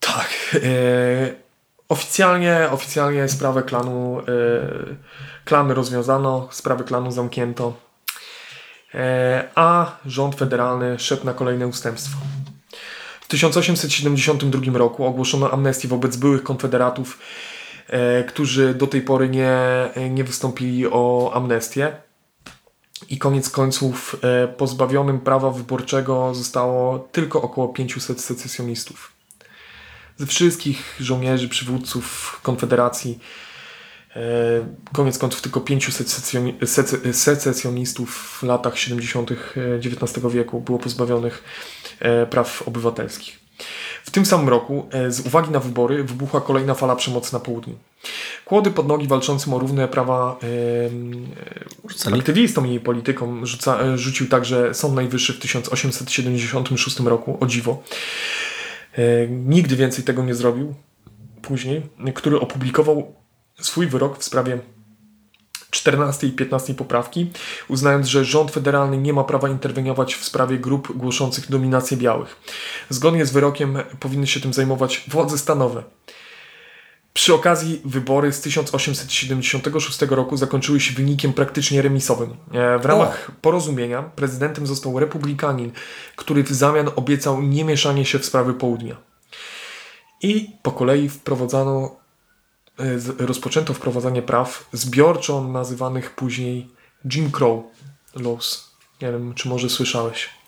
Tak. 0.00 0.28
E, 0.54 1.49
oficjalnie, 1.90 2.68
oficjalnie 2.70 3.28
sprawę 3.28 3.62
klanu, 3.62 4.20
e, 4.20 4.24
klany 5.44 5.74
rozwiązano, 5.74 6.48
sprawę 6.50 6.84
klanu 6.84 7.10
zamknięto, 7.12 7.72
e, 8.94 9.48
a 9.54 9.96
rząd 10.06 10.34
federalny 10.34 10.98
szedł 10.98 11.26
na 11.26 11.34
kolejne 11.34 11.66
ustępstwa. 11.66 12.16
W 13.20 13.28
1872 13.28 14.76
roku 14.76 15.04
ogłoszono 15.04 15.50
amnestię 15.50 15.88
wobec 15.88 16.16
byłych 16.16 16.42
konfederatów, 16.42 17.18
e, 17.88 18.24
którzy 18.24 18.74
do 18.74 18.86
tej 18.86 19.02
pory 19.02 19.28
nie, 19.28 19.58
nie 20.10 20.24
wystąpili 20.24 20.86
o 20.86 21.32
amnestię. 21.34 21.92
I 23.08 23.18
koniec 23.18 23.50
końców 23.50 24.16
e, 24.22 24.48
pozbawionym 24.48 25.20
prawa 25.20 25.50
wyborczego 25.50 26.34
zostało 26.34 26.98
tylko 26.98 27.42
około 27.42 27.68
500 27.68 28.20
secesjonistów 28.20 29.19
ze 30.20 30.26
wszystkich 30.26 30.96
żołnierzy, 31.00 31.48
przywódców 31.48 32.40
Konfederacji. 32.42 33.18
e, 34.16 34.20
Koniec 34.92 35.18
końców 35.18 35.42
tylko 35.42 35.60
500 35.60 36.06
secjoni- 36.08 36.58
sece- 36.58 37.12
secesjonistów 37.12 38.38
w 38.40 38.42
latach 38.42 38.78
70. 38.78 39.30
XIX 39.84 40.26
wieku 40.32 40.60
było 40.60 40.78
pozbawionych 40.78 41.44
e, 42.00 42.26
praw 42.26 42.62
obywatelskich. 42.68 43.40
W 44.04 44.10
tym 44.10 44.26
samym 44.26 44.48
roku, 44.48 44.88
e, 44.92 45.10
z 45.10 45.20
uwagi 45.20 45.50
na 45.50 45.60
wybory, 45.60 46.04
wybuchła 46.04 46.40
kolejna 46.40 46.74
fala 46.74 46.96
przemocy 46.96 47.32
na 47.32 47.40
południu. 47.40 47.74
Kłody 48.44 48.70
pod 48.70 48.88
nogi 48.88 49.08
walczącym 49.08 49.54
o 49.54 49.58
równe 49.58 49.88
prawa 49.88 50.38
Rzucali. 51.88 52.18
aktywistom 52.18 52.66
i 52.66 52.80
politykom 52.80 53.46
rzuca, 53.46 53.80
e, 53.80 53.98
rzucił 53.98 54.28
także 54.28 54.74
Sąd 54.74 54.94
Najwyższy 54.94 55.32
w 55.32 55.38
1876 55.38 57.06
roku, 57.08 57.38
o 57.40 57.46
dziwo. 57.46 57.82
E, 58.98 59.26
Nigdy 59.28 59.76
więcej 59.76 60.04
tego 60.04 60.24
nie 60.24 60.34
zrobił 60.34 60.74
później, 61.42 61.82
który 62.14 62.40
opublikował 62.40 63.14
swój 63.60 63.86
wyrok 63.86 64.18
w 64.18 64.24
sprawie 64.24 64.58
14 65.70 66.26
i 66.26 66.32
15 66.32 66.74
poprawki, 66.74 67.30
uznając, 67.68 68.06
że 68.06 68.24
rząd 68.24 68.50
federalny 68.50 68.98
nie 68.98 69.12
ma 69.12 69.24
prawa 69.24 69.48
interweniować 69.48 70.14
w 70.14 70.24
sprawie 70.24 70.58
grup 70.58 70.96
głoszących 70.96 71.50
dominację 71.50 71.96
białych. 71.96 72.36
Zgodnie 72.88 73.26
z 73.26 73.32
wyrokiem 73.32 73.78
powinny 74.00 74.26
się 74.26 74.40
tym 74.40 74.52
zajmować 74.52 75.04
władze 75.08 75.38
stanowe. 75.38 75.82
Przy 77.12 77.34
okazji 77.34 77.82
wybory 77.84 78.32
z 78.32 78.40
1876 78.40 80.02
roku 80.02 80.36
zakończyły 80.36 80.80
się 80.80 80.94
wynikiem 80.94 81.32
praktycznie 81.32 81.82
remisowym. 81.82 82.36
E, 82.52 82.78
W 82.78 82.84
ramach 82.84 83.30
porozumienia 83.40 84.02
prezydentem 84.02 84.66
został 84.66 84.98
republikanin, 84.98 85.72
który 86.16 86.42
w 86.42 86.52
zamian 86.52 86.90
obiecał 86.96 87.42
nie 87.42 87.64
mieszanie 87.64 88.04
się 88.04 88.18
w 88.18 88.24
sprawy 88.24 88.54
południa. 88.54 88.96
I 90.22 90.50
po 90.62 90.72
kolei 90.72 91.08
wprowadzano, 91.08 91.96
e, 92.78 93.26
rozpoczęto 93.26 93.74
wprowadzanie 93.74 94.22
praw 94.22 94.68
zbiorczo 94.72 95.44
nazywanych 95.44 96.14
później 96.14 96.68
Jim 97.14 97.30
Crow 97.30 97.64
Laws. 98.14 98.70
Nie 99.02 99.12
wiem, 99.12 99.34
czy 99.34 99.48
może 99.48 99.70
słyszałeś. 99.70 100.39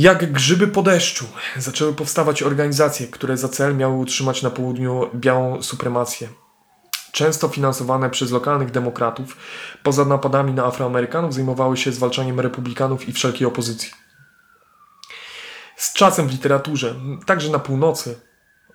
Jak 0.00 0.32
grzyby 0.32 0.68
po 0.68 0.82
deszczu 0.82 1.24
zaczęły 1.56 1.94
powstawać 1.94 2.42
organizacje, 2.42 3.06
które 3.06 3.36
za 3.36 3.48
cel 3.48 3.76
miały 3.76 3.96
utrzymać 3.96 4.42
na 4.42 4.50
południu 4.50 5.10
białą 5.14 5.62
supremację. 5.62 6.28
Często 7.12 7.48
finansowane 7.48 8.10
przez 8.10 8.30
lokalnych 8.30 8.70
demokratów, 8.70 9.36
poza 9.82 10.04
napadami 10.04 10.52
na 10.52 10.64
Afroamerykanów 10.64 11.34
zajmowały 11.34 11.76
się 11.76 11.92
zwalczaniem 11.92 12.40
republikanów 12.40 13.08
i 13.08 13.12
wszelkiej 13.12 13.46
opozycji. 13.46 13.90
Z 15.76 15.92
czasem 15.92 16.28
w 16.28 16.32
literaturze, 16.32 16.94
także 17.26 17.50
na 17.50 17.58
północy, 17.58 18.20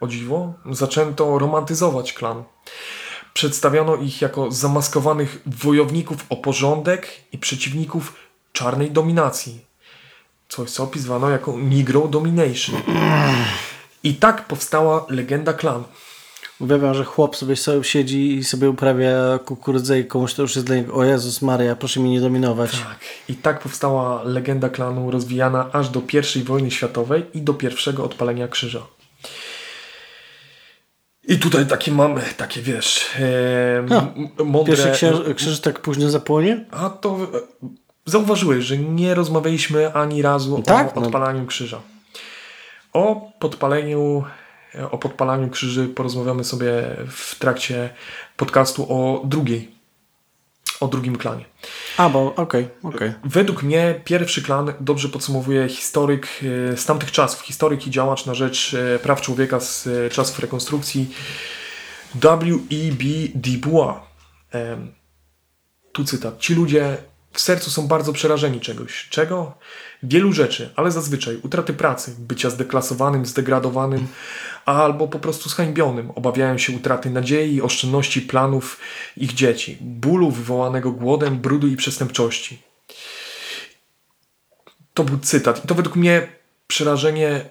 o 0.01 0.07
dziwo, 0.07 0.53
zaczęto 0.71 1.39
romantyzować 1.39 2.13
klan. 2.13 2.43
Przedstawiono 3.33 3.95
ich 3.95 4.21
jako 4.21 4.51
zamaskowanych 4.51 5.41
wojowników 5.45 6.25
o 6.29 6.37
porządek 6.37 7.07
i 7.31 7.37
przeciwników 7.37 8.13
czarnej 8.53 8.91
dominacji. 8.91 9.74
Coś, 10.55 10.71
co 10.71 10.83
opisywano 10.83 11.29
jako 11.29 11.57
Negro 11.57 12.07
Domination. 12.07 12.81
I 14.03 14.13
tak 14.13 14.47
powstała 14.47 15.05
legenda 15.09 15.53
klanu. 15.53 15.83
Uwielbiam, 16.59 16.93
że 16.93 17.03
chłop 17.03 17.35
sobie, 17.35 17.55
sobie 17.55 17.83
siedzi 17.83 18.35
i 18.35 18.43
sobie 18.43 18.69
uprawia 18.69 19.39
kukurydzę 19.45 19.99
i 19.99 20.05
komuś 20.05 20.33
to 20.33 20.41
już 20.41 20.55
jest 20.55 20.67
dla 20.67 20.75
niego, 20.75 20.93
o 20.93 21.03
Jezus 21.03 21.41
Maria, 21.41 21.75
proszę 21.75 21.99
mi 21.99 22.09
nie 22.09 22.21
dominować. 22.21 22.71
Tak. 22.71 22.99
I 23.29 23.35
tak 23.35 23.59
powstała 23.59 24.23
legenda 24.23 24.69
klanu 24.69 25.11
rozwijana 25.11 25.69
aż 25.71 25.89
do 25.89 26.01
I 26.35 26.43
wojny 26.43 26.71
światowej 26.71 27.25
i 27.33 27.41
do 27.41 27.53
pierwszego 27.53 28.03
odpalenia 28.03 28.47
krzyża. 28.47 28.81
I 31.27 31.39
tutaj 31.39 31.65
takie 31.65 31.91
mamy, 31.91 32.21
takie 32.37 32.61
wiesz, 32.61 33.05
e, 33.19 34.43
mądre... 34.43 34.75
Pierwszy 34.75 34.91
księż, 34.91 35.17
krzyż 35.35 35.59
tak 35.59 35.79
późno 35.79 36.09
zapłonie? 36.09 36.65
A 36.71 36.89
to 36.89 37.17
zauważyłeś, 38.05 38.65
że 38.65 38.77
nie 38.77 39.13
rozmawialiśmy 39.13 39.93
ani 39.93 40.21
razu 40.21 40.63
Tak, 40.65 40.97
o 40.97 40.99
no. 40.99 41.07
odpalaniu 41.07 41.45
krzyża. 41.45 41.81
O 42.93 43.31
podpaleniu, 43.39 44.23
o 44.91 44.97
podpalaniu 44.97 45.49
krzyży 45.49 45.87
porozmawiamy 45.87 46.43
sobie 46.43 46.71
w 47.07 47.35
trakcie 47.39 47.89
podcastu 48.37 48.83
o 48.89 49.21
drugiej, 49.25 49.71
o 50.79 50.87
drugim 50.87 51.15
klanie. 51.15 51.45
A, 51.97 52.09
bo 52.09 52.35
okej, 52.35 52.67
okej. 52.83 53.13
Według 53.23 53.63
mnie 53.63 54.01
pierwszy 54.03 54.41
klan 54.43 54.73
dobrze 54.79 55.09
podsumowuje 55.09 55.69
historyk 55.69 56.27
e, 56.73 56.77
z 56.77 56.85
tamtych 56.85 57.11
czasów, 57.11 57.41
historyk 57.41 57.87
i 57.87 57.91
działacz 57.91 58.25
na 58.25 58.33
rzecz 58.33 58.73
e, 58.73 58.99
praw 58.99 59.21
człowieka 59.21 59.59
z 59.59 59.87
e, 59.87 60.09
czasów 60.09 60.39
rekonstrukcji 60.39 61.09
W.E.B. 62.15 63.03
Du 63.35 63.69
Bois. 63.69 63.95
Tu 65.91 66.03
cytat. 66.03 66.39
Ci 66.39 66.55
ludzie 66.55 66.97
w 67.35 67.41
sercu 67.41 67.71
są 67.71 67.87
bardzo 67.87 68.13
przerażeni 68.13 68.59
czegoś. 68.59 69.07
Czego? 69.09 69.57
Wielu 70.03 70.33
rzeczy, 70.33 70.69
ale 70.75 70.91
zazwyczaj 70.91 71.37
utraty 71.43 71.73
pracy, 71.73 72.15
bycia 72.19 72.49
zdeklasowanym, 72.49 73.25
zdegradowanym, 73.25 74.07
albo 74.65 75.07
po 75.07 75.19
prostu 75.19 75.49
zhańbionym. 75.49 76.11
Obawiają 76.11 76.57
się 76.57 76.73
utraty 76.73 77.09
nadziei, 77.09 77.61
oszczędności, 77.61 78.21
planów 78.21 78.79
ich 79.17 79.33
dzieci, 79.33 79.77
bólu 79.81 80.31
wywołanego 80.31 80.91
głodem, 80.91 81.39
brudu 81.39 81.67
i 81.67 81.75
przestępczości. 81.75 82.61
To 84.93 85.03
był 85.03 85.19
cytat. 85.19 85.65
I 85.65 85.67
to 85.67 85.75
według 85.75 85.95
mnie 85.95 86.27
przerażenie 86.67 87.29
e, 87.29 87.45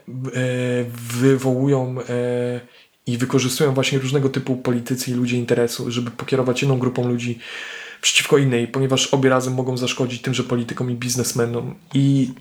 wywołują 1.20 1.96
e, 2.08 2.60
i 3.06 3.18
wykorzystują 3.18 3.74
właśnie 3.74 3.98
różnego 3.98 4.28
typu 4.28 4.56
politycy 4.56 5.10
i 5.10 5.14
ludzie 5.14 5.36
interesu, 5.36 5.90
żeby 5.90 6.10
pokierować 6.10 6.62
jedną 6.62 6.78
grupą 6.78 7.08
ludzi 7.08 7.38
przeciwko 8.04 8.38
innej, 8.38 8.68
ponieważ 8.68 9.06
obie 9.06 9.30
razem 9.30 9.54
mogą 9.54 9.76
zaszkodzić 9.76 10.22
tymże 10.22 10.44
politykom 10.44 10.90
i 10.90 10.94
biznesmenom. 10.94 11.74
I 11.94 12.32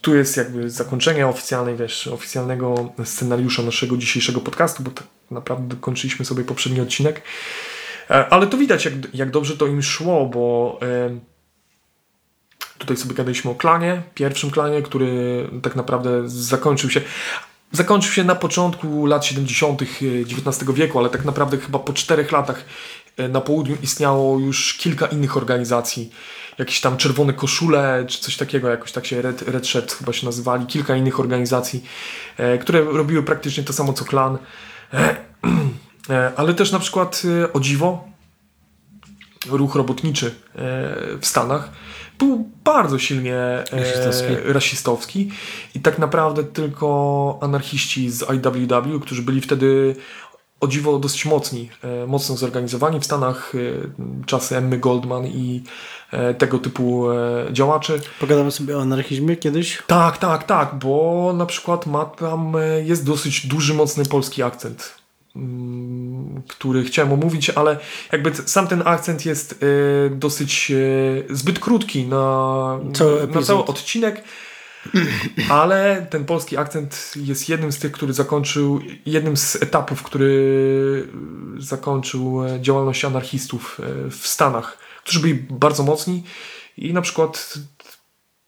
tu 0.00 0.14
jest 0.14 0.36
jakby 0.36 0.70
zakończenie 0.70 1.26
oficjalnej, 1.26 1.76
wiesz, 1.76 2.06
oficjalnego 2.06 2.92
scenariusza 3.04 3.62
naszego 3.62 3.96
dzisiejszego 3.96 4.40
podcastu, 4.40 4.82
bo 4.82 4.90
tak 4.90 5.06
naprawdę 5.30 5.76
kończyliśmy 5.80 6.24
sobie 6.24 6.44
poprzedni 6.44 6.80
odcinek. 6.80 7.22
E, 8.10 8.28
Ale 8.28 8.46
to 8.46 8.56
widać, 8.56 8.84
jak, 8.84 8.94
jak 9.14 9.30
dobrze 9.30 9.56
to 9.56 9.66
im 9.66 9.82
szło, 9.82 10.26
bo 10.26 10.78
e, 10.82 11.18
tutaj 12.78 12.96
sobie 12.96 13.14
gadaliśmy 13.14 13.50
o 13.50 13.54
klanie, 13.54 14.02
pierwszym 14.14 14.50
klanie, 14.50 14.82
który 14.82 15.48
tak 15.62 15.76
naprawdę 15.76 16.22
zakończył 16.26 16.90
się. 16.90 17.00
Zakończył 17.72 18.12
się 18.12 18.24
na 18.24 18.34
początku 18.34 19.06
lat 19.06 19.24
70. 19.24 19.82
XIX 19.82 20.72
wieku, 20.74 20.98
ale 20.98 21.10
tak 21.10 21.24
naprawdę 21.24 21.58
chyba 21.58 21.78
po 21.78 21.92
czterech 21.92 22.32
latach 22.32 22.58
e, 22.58 23.05
na 23.28 23.40
południu 23.40 23.76
istniało 23.82 24.38
już 24.38 24.74
kilka 24.74 25.06
innych 25.06 25.36
organizacji. 25.36 26.10
Jakieś 26.58 26.80
tam 26.80 26.96
czerwone 26.96 27.32
koszule, 27.32 28.04
czy 28.08 28.20
coś 28.20 28.36
takiego, 28.36 28.68
jakoś 28.68 28.92
tak 28.92 29.06
się 29.06 29.22
Red, 29.22 29.42
Red 29.42 29.66
Shirts 29.66 29.94
chyba 29.94 30.12
się 30.12 30.26
nazywali. 30.26 30.66
Kilka 30.66 30.96
innych 30.96 31.20
organizacji, 31.20 31.84
e, 32.36 32.58
które 32.58 32.80
robiły 32.84 33.22
praktycznie 33.22 33.64
to 33.64 33.72
samo 33.72 33.92
co 33.92 34.04
klan. 34.04 34.38
E, 34.94 35.16
e, 36.10 36.32
ale 36.36 36.54
też 36.54 36.72
na 36.72 36.78
przykład 36.78 37.22
o 37.52 37.60
dziwo, 37.60 38.04
ruch 39.50 39.74
robotniczy 39.74 40.34
w 41.20 41.26
Stanach 41.26 41.70
był 42.18 42.50
bardzo 42.64 42.98
silnie 42.98 43.64
Rasistowski. 43.72 44.34
rasistowski 44.44 45.30
i 45.74 45.80
tak 45.80 45.98
naprawdę 45.98 46.44
tylko 46.44 47.38
anarchiści 47.42 48.10
z 48.10 48.22
IWW, 48.22 49.00
którzy 49.00 49.22
byli 49.22 49.40
wtedy 49.40 49.96
o 50.60 50.68
dziwo 50.68 50.98
dosyć 50.98 51.24
mocni, 51.24 51.70
e, 51.82 52.06
mocno 52.06 52.36
zorganizowani 52.36 53.00
w 53.00 53.04
Stanach, 53.04 53.52
e, 53.54 53.58
czasy 54.26 54.56
Emmy 54.56 54.78
Goldman 54.78 55.26
i 55.26 55.62
e, 56.12 56.34
tego 56.34 56.58
typu 56.58 57.06
działaczy. 57.52 58.00
Pogadamy 58.20 58.50
sobie 58.50 58.76
o 58.78 58.82
anarchizmie 58.82 59.36
kiedyś. 59.36 59.82
Tak, 59.86 60.18
tak, 60.18 60.44
tak, 60.44 60.74
bo 60.74 61.32
na 61.36 61.46
przykład 61.46 61.86
ma 61.86 62.04
tam, 62.04 62.52
jest 62.84 63.06
dosyć 63.06 63.46
duży, 63.46 63.74
mocny 63.74 64.04
polski 64.04 64.42
akcent, 64.42 64.94
mm, 65.36 66.42
który 66.48 66.84
chciałem 66.84 67.12
omówić, 67.12 67.50
ale 67.50 67.78
jakby 68.12 68.34
sam 68.34 68.68
ten 68.68 68.82
akcent 68.84 69.26
jest 69.26 69.64
dosyć 70.10 70.72
zbyt 71.30 71.58
krótki 71.58 72.06
na 72.06 72.78
Cały 72.94 73.26
na 73.26 73.42
cały 73.42 73.64
odcinek, 73.64 74.24
ale 75.50 76.06
ten 76.10 76.24
polski 76.24 76.56
akcent 76.56 77.12
jest 77.16 77.48
jednym 77.48 77.72
z 77.72 77.78
tych, 77.78 77.92
który 77.92 78.12
zakończył, 78.12 78.80
jednym 79.06 79.36
z 79.36 79.56
etapów, 79.56 80.02
który 80.02 81.08
zakończył 81.58 82.44
e, 82.44 82.60
działalność 82.60 83.04
anarchistów 83.04 83.80
e, 83.80 84.10
w 84.10 84.26
Stanach, 84.26 84.78
którzy 85.04 85.20
byli 85.20 85.34
bardzo 85.34 85.82
mocni 85.82 86.24
i 86.76 86.92
na 86.92 87.02
przykład 87.02 87.58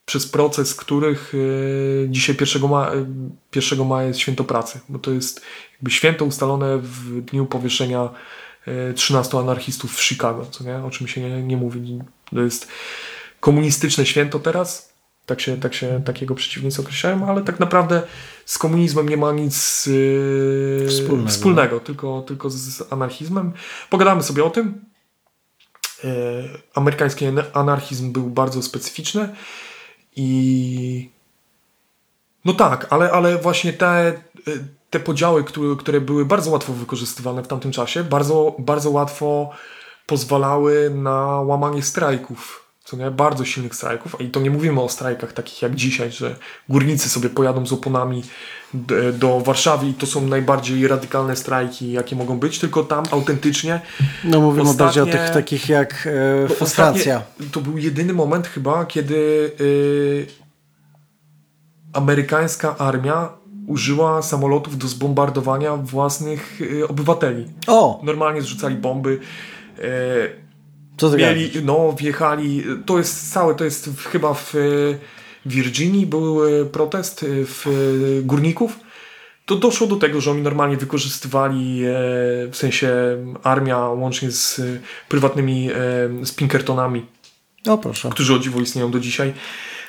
przez 0.08 0.26
proces 0.26 0.74
których 0.74 1.32
e, 1.34 2.08
dzisiaj 2.08 2.36
1, 2.40 2.70
ma, 2.70 2.90
e, 2.92 3.06
1 3.56 3.86
maja 3.86 4.08
jest 4.08 4.20
święto 4.20 4.44
pracy, 4.44 4.80
bo 4.88 4.98
to 4.98 5.10
jest 5.10 5.42
jakby 5.72 5.90
święto 5.90 6.24
ustalone 6.24 6.78
w 6.78 7.20
dniu 7.20 7.46
powieszenia 7.46 8.08
e, 8.66 8.92
13 8.94 9.38
anarchistów 9.38 9.96
w 9.96 10.02
Chicago, 10.02 10.46
co 10.50 10.64
nie? 10.64 10.76
o 10.76 10.90
czym 10.90 11.08
się 11.08 11.20
nie, 11.20 11.42
nie 11.42 11.56
mówi. 11.56 11.98
To 12.34 12.40
jest 12.40 12.68
komunistyczne 13.40 14.06
święto 14.06 14.38
teraz, 14.38 14.87
tak 15.28 15.40
się, 15.40 15.60
tak 15.60 15.74
się 15.74 16.02
takiego 16.04 16.34
przeciwnicy 16.34 16.80
określają, 16.82 17.28
ale 17.28 17.42
tak 17.42 17.60
naprawdę 17.60 18.02
z 18.44 18.58
komunizmem 18.58 19.08
nie 19.08 19.16
ma 19.16 19.32
nic 19.32 19.88
e, 20.84 20.88
Wspólnego. 20.88 21.28
wspólnego 21.28 21.80
tylko, 21.80 22.22
tylko 22.22 22.50
z 22.50 22.92
anarchizmem. 22.92 23.52
Pogadamy 23.90 24.22
sobie 24.22 24.44
o 24.44 24.50
tym. 24.50 24.84
E, 26.04 26.08
amerykański 26.74 27.26
anarchizm 27.52 28.12
był 28.12 28.22
bardzo 28.30 28.62
specyficzny 28.62 29.28
i 30.16 31.10
no 32.44 32.52
tak, 32.52 32.86
ale, 32.90 33.12
ale 33.12 33.38
właśnie 33.38 33.72
te, 33.72 34.22
te 34.90 35.00
podziały, 35.00 35.44
które, 35.44 35.76
które 35.78 36.00
były 36.00 36.24
bardzo 36.24 36.50
łatwo 36.50 36.72
wykorzystywane 36.72 37.42
w 37.42 37.48
tamtym 37.48 37.72
czasie, 37.72 38.04
bardzo, 38.04 38.56
bardzo 38.58 38.90
łatwo 38.90 39.50
pozwalały 40.06 40.90
na 40.94 41.16
łamanie 41.40 41.82
strajków. 41.82 42.67
Co 42.88 42.96
nie? 42.96 43.10
Bardzo 43.10 43.44
silnych 43.44 43.74
strajków. 43.74 44.20
I 44.20 44.28
to 44.28 44.40
nie 44.40 44.50
mówimy 44.50 44.80
o 44.80 44.88
strajkach 44.88 45.32
takich 45.32 45.62
jak 45.62 45.74
dzisiaj, 45.74 46.12
że 46.12 46.36
górnicy 46.68 47.08
sobie 47.08 47.28
pojadą 47.28 47.66
z 47.66 47.72
oponami 47.72 48.22
do 49.12 49.40
Warszawy 49.40 49.86
i 49.88 49.94
to 49.94 50.06
są 50.06 50.26
najbardziej 50.26 50.88
radykalne 50.88 51.36
strajki, 51.36 51.92
jakie 51.92 52.16
mogą 52.16 52.38
być, 52.38 52.58
tylko 52.58 52.84
tam 52.84 53.04
autentycznie 53.10 53.80
No 54.24 54.40
mówimy 54.40 54.70
Ostatnie- 54.70 54.84
bardziej 54.84 55.02
o 55.02 55.06
tych 55.06 55.30
takich 55.34 55.68
jak 55.68 56.08
e, 56.50 56.66
Francja. 56.66 57.22
To 57.52 57.60
był 57.60 57.78
jedyny 57.78 58.12
moment 58.12 58.46
chyba, 58.46 58.86
kiedy 58.86 59.16
y, 59.60 60.26
amerykańska 61.92 62.78
armia 62.78 63.28
użyła 63.66 64.22
samolotów 64.22 64.78
do 64.78 64.88
zbombardowania 64.88 65.76
własnych 65.76 66.60
y, 66.60 66.88
obywateli. 66.88 67.46
O, 67.66 68.00
Normalnie 68.04 68.42
zrzucali 68.42 68.76
bomby. 68.76 69.18
y, 69.78 70.47
co 70.98 71.10
mieli, 71.16 71.50
no, 71.64 71.92
wjechali. 71.98 72.64
To 72.86 72.98
jest 72.98 73.32
całe, 73.32 73.54
to 73.54 73.64
jest 73.64 73.90
w, 73.90 74.06
chyba 74.06 74.34
w 74.34 74.54
Virginii 75.46 76.06
był 76.06 76.44
y, 76.62 76.66
protest 76.66 77.22
y, 77.22 77.46
w 77.46 77.66
y, 77.66 78.22
górników. 78.24 78.78
To 79.46 79.56
doszło 79.56 79.86
do 79.86 79.96
tego, 79.96 80.20
że 80.20 80.30
oni 80.30 80.42
normalnie 80.42 80.76
wykorzystywali, 80.76 81.84
e, 81.84 81.90
w 82.50 82.56
sensie 82.56 82.90
armia 83.42 83.78
łącznie 83.78 84.30
z 84.30 84.60
prywatnymi 85.08 85.70
e, 85.70 85.74
z 86.26 86.32
Pinkertonami, 86.32 87.06
O 87.68 87.78
proszę. 87.78 88.10
którzy 88.10 88.34
o 88.34 88.38
dziwo 88.38 88.60
istnieją 88.60 88.90
do 88.90 89.00
dzisiaj. 89.00 89.32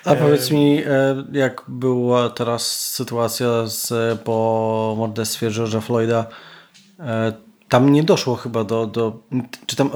A 0.06 0.16
powiedz 0.16 0.52
mi, 0.52 0.84
e, 0.86 1.26
jak 1.32 1.64
była 1.68 2.30
teraz 2.30 2.92
sytuacja 2.92 3.68
z, 3.68 3.94
po 4.22 4.96
morderstwie 4.98 5.48
George'a 5.50 5.82
Floyda? 5.82 6.26
E, 7.00 7.34
Tam 7.70 7.92
nie 7.94 8.04
doszło 8.04 8.36
chyba 8.36 8.64
do... 8.64 8.88
do 8.88 9.20
czy, 9.66 9.76
tam, 9.76 9.90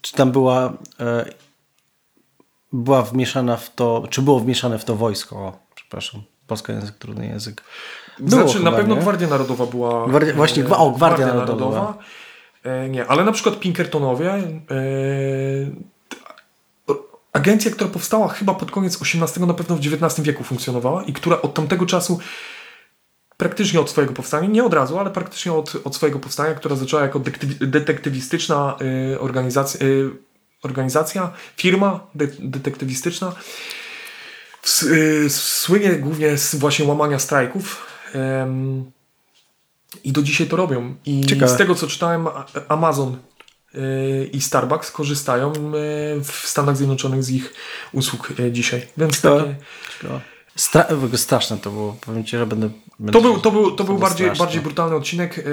czy 0.00 0.12
tam 0.12 0.32
była 0.32 0.72
e, 1.00 1.24
była 2.72 3.02
wmieszana 3.02 3.56
w 3.56 3.74
to, 3.74 4.04
czy 4.10 4.22
było 4.22 4.40
wmieszane 4.40 4.78
w 4.78 4.84
to 4.84 4.96
wojsko? 4.96 5.36
O, 5.36 5.58
przepraszam, 5.74 6.22
polski 6.46 6.72
język, 6.72 6.94
trudny 6.94 7.26
język. 7.26 7.62
Było 8.18 8.42
znaczy, 8.42 8.58
chyba, 8.58 8.70
na 8.70 8.76
pewno 8.76 8.94
nie? 8.94 9.00
Gwardia 9.00 9.28
Narodowa 9.28 9.66
była. 9.66 10.06
Gwardia- 10.06 10.34
właśnie, 10.34 10.68
o, 10.68 10.90
Gwardia 10.90 11.26
Narodowa. 11.26 11.98
E, 12.64 12.88
nie, 12.88 13.06
ale 13.06 13.24
na 13.24 13.32
przykład 13.32 13.60
Pinkertonowie. 13.60 14.32
E, 14.34 14.40
agencja, 17.32 17.70
która 17.70 17.90
powstała 17.90 18.28
chyba 18.28 18.54
pod 18.54 18.70
koniec 18.70 19.02
XVIII, 19.02 19.46
na 19.46 19.54
pewno 19.54 19.76
w 19.76 19.78
XIX 19.78 20.26
wieku 20.26 20.44
funkcjonowała 20.44 21.02
i 21.02 21.12
która 21.12 21.42
od 21.42 21.54
tamtego 21.54 21.86
czasu 21.86 22.18
praktycznie 23.38 23.80
od 23.80 23.90
swojego 23.90 24.14
powstania, 24.14 24.48
nie 24.48 24.64
od 24.64 24.74
razu, 24.74 24.98
ale 24.98 25.10
praktycznie 25.10 25.52
od, 25.52 25.72
od 25.84 25.96
swojego 25.96 26.18
powstania, 26.18 26.54
która 26.54 26.76
zaczęła 26.76 27.02
jako 27.02 27.20
detektywi- 27.20 27.66
detektywistyczna 27.66 28.76
y, 29.12 29.20
organizacja, 29.20 29.86
y, 29.86 30.10
organizacja, 30.62 31.32
firma 31.56 32.06
de, 32.14 32.26
detektywistyczna, 32.38 33.32
s- 34.64 34.82
y, 34.82 35.30
słynie 35.30 35.90
głównie 35.90 36.38
z 36.38 36.54
właśnie 36.54 36.84
łamania 36.84 37.18
strajków. 37.18 37.86
em, 38.14 38.90
I 40.04 40.12
do 40.12 40.22
dzisiaj 40.22 40.46
to 40.46 40.56
robią. 40.56 40.94
I 41.06 41.26
Ciekawe. 41.26 41.54
z 41.54 41.56
tego 41.56 41.74
co 41.74 41.86
czytałem, 41.86 42.28
Amazon 42.68 43.16
y, 43.74 44.30
i 44.32 44.40
Starbucks 44.40 44.90
korzystają 44.90 45.52
y, 45.52 45.60
w 46.24 46.32
Stanach 46.44 46.76
Zjednoczonych 46.76 47.22
z 47.24 47.30
ich 47.30 47.54
usług 47.92 48.30
y, 48.40 48.52
dzisiaj. 48.52 48.86
Więc 48.96 49.16
Ciekawe. 49.16 49.40
takie, 49.40 50.20
Stra 50.58 50.86
straszne 51.16 51.56
to 51.58 51.70
było. 51.70 51.96
Powiem 52.06 52.24
ci, 52.24 52.36
że 52.38 52.46
będę. 52.46 52.70
będę 52.98 53.12
to 53.12 53.20
był, 53.20 53.40
to 53.40 53.50
był, 53.50 53.70
to 53.72 53.84
był 53.84 53.98
bardziej, 53.98 54.26
straszne. 54.26 54.44
bardziej 54.44 54.62
brutalny 54.62 54.96
odcinek. 54.96 55.44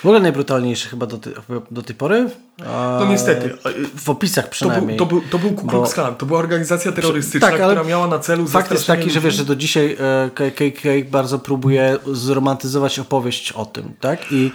W 0.00 0.04
ogóle 0.04 0.20
najbrutalniejszy 0.20 0.88
chyba 0.88 1.06
do, 1.06 1.18
ty, 1.18 1.32
do 1.70 1.82
tej 1.82 1.96
pory. 1.96 2.30
A 2.66 2.96
No 3.00 3.06
niestety. 3.08 3.58
W 3.96 4.10
opisach 4.10 4.44
To 4.44 4.48
był, 4.48 4.52
przynajmniej. 4.52 4.96
to, 4.98 5.06
był, 5.06 5.20
to 5.30 5.38
był 5.38 5.50
Ku 5.50 5.66
Klux 5.66 5.94
Klan, 5.94 6.14
to 6.14 6.26
była 6.26 6.38
organizacja 6.38 6.92
terrorystyczna, 6.92 7.48
Tak, 7.50 7.60
która 7.60 7.84
miała 7.84 8.06
na 8.06 8.18
celu 8.18 8.46
Fakt 8.46 8.70
jest 8.70 8.86
taki, 8.86 9.02
że 9.02 9.06
ludzi. 9.08 9.20
wiesz, 9.20 9.34
że 9.34 9.44
do 9.44 9.56
dzisiaj 9.56 9.96
e, 10.00 10.30
KKK 10.34 10.88
bardzo 11.10 11.38
próbuje 11.38 11.98
zromantyzować 12.12 12.98
opowieść 12.98 13.52
o 13.52 13.66
tym, 13.66 13.94
tak? 14.00 14.32
I 14.32 14.52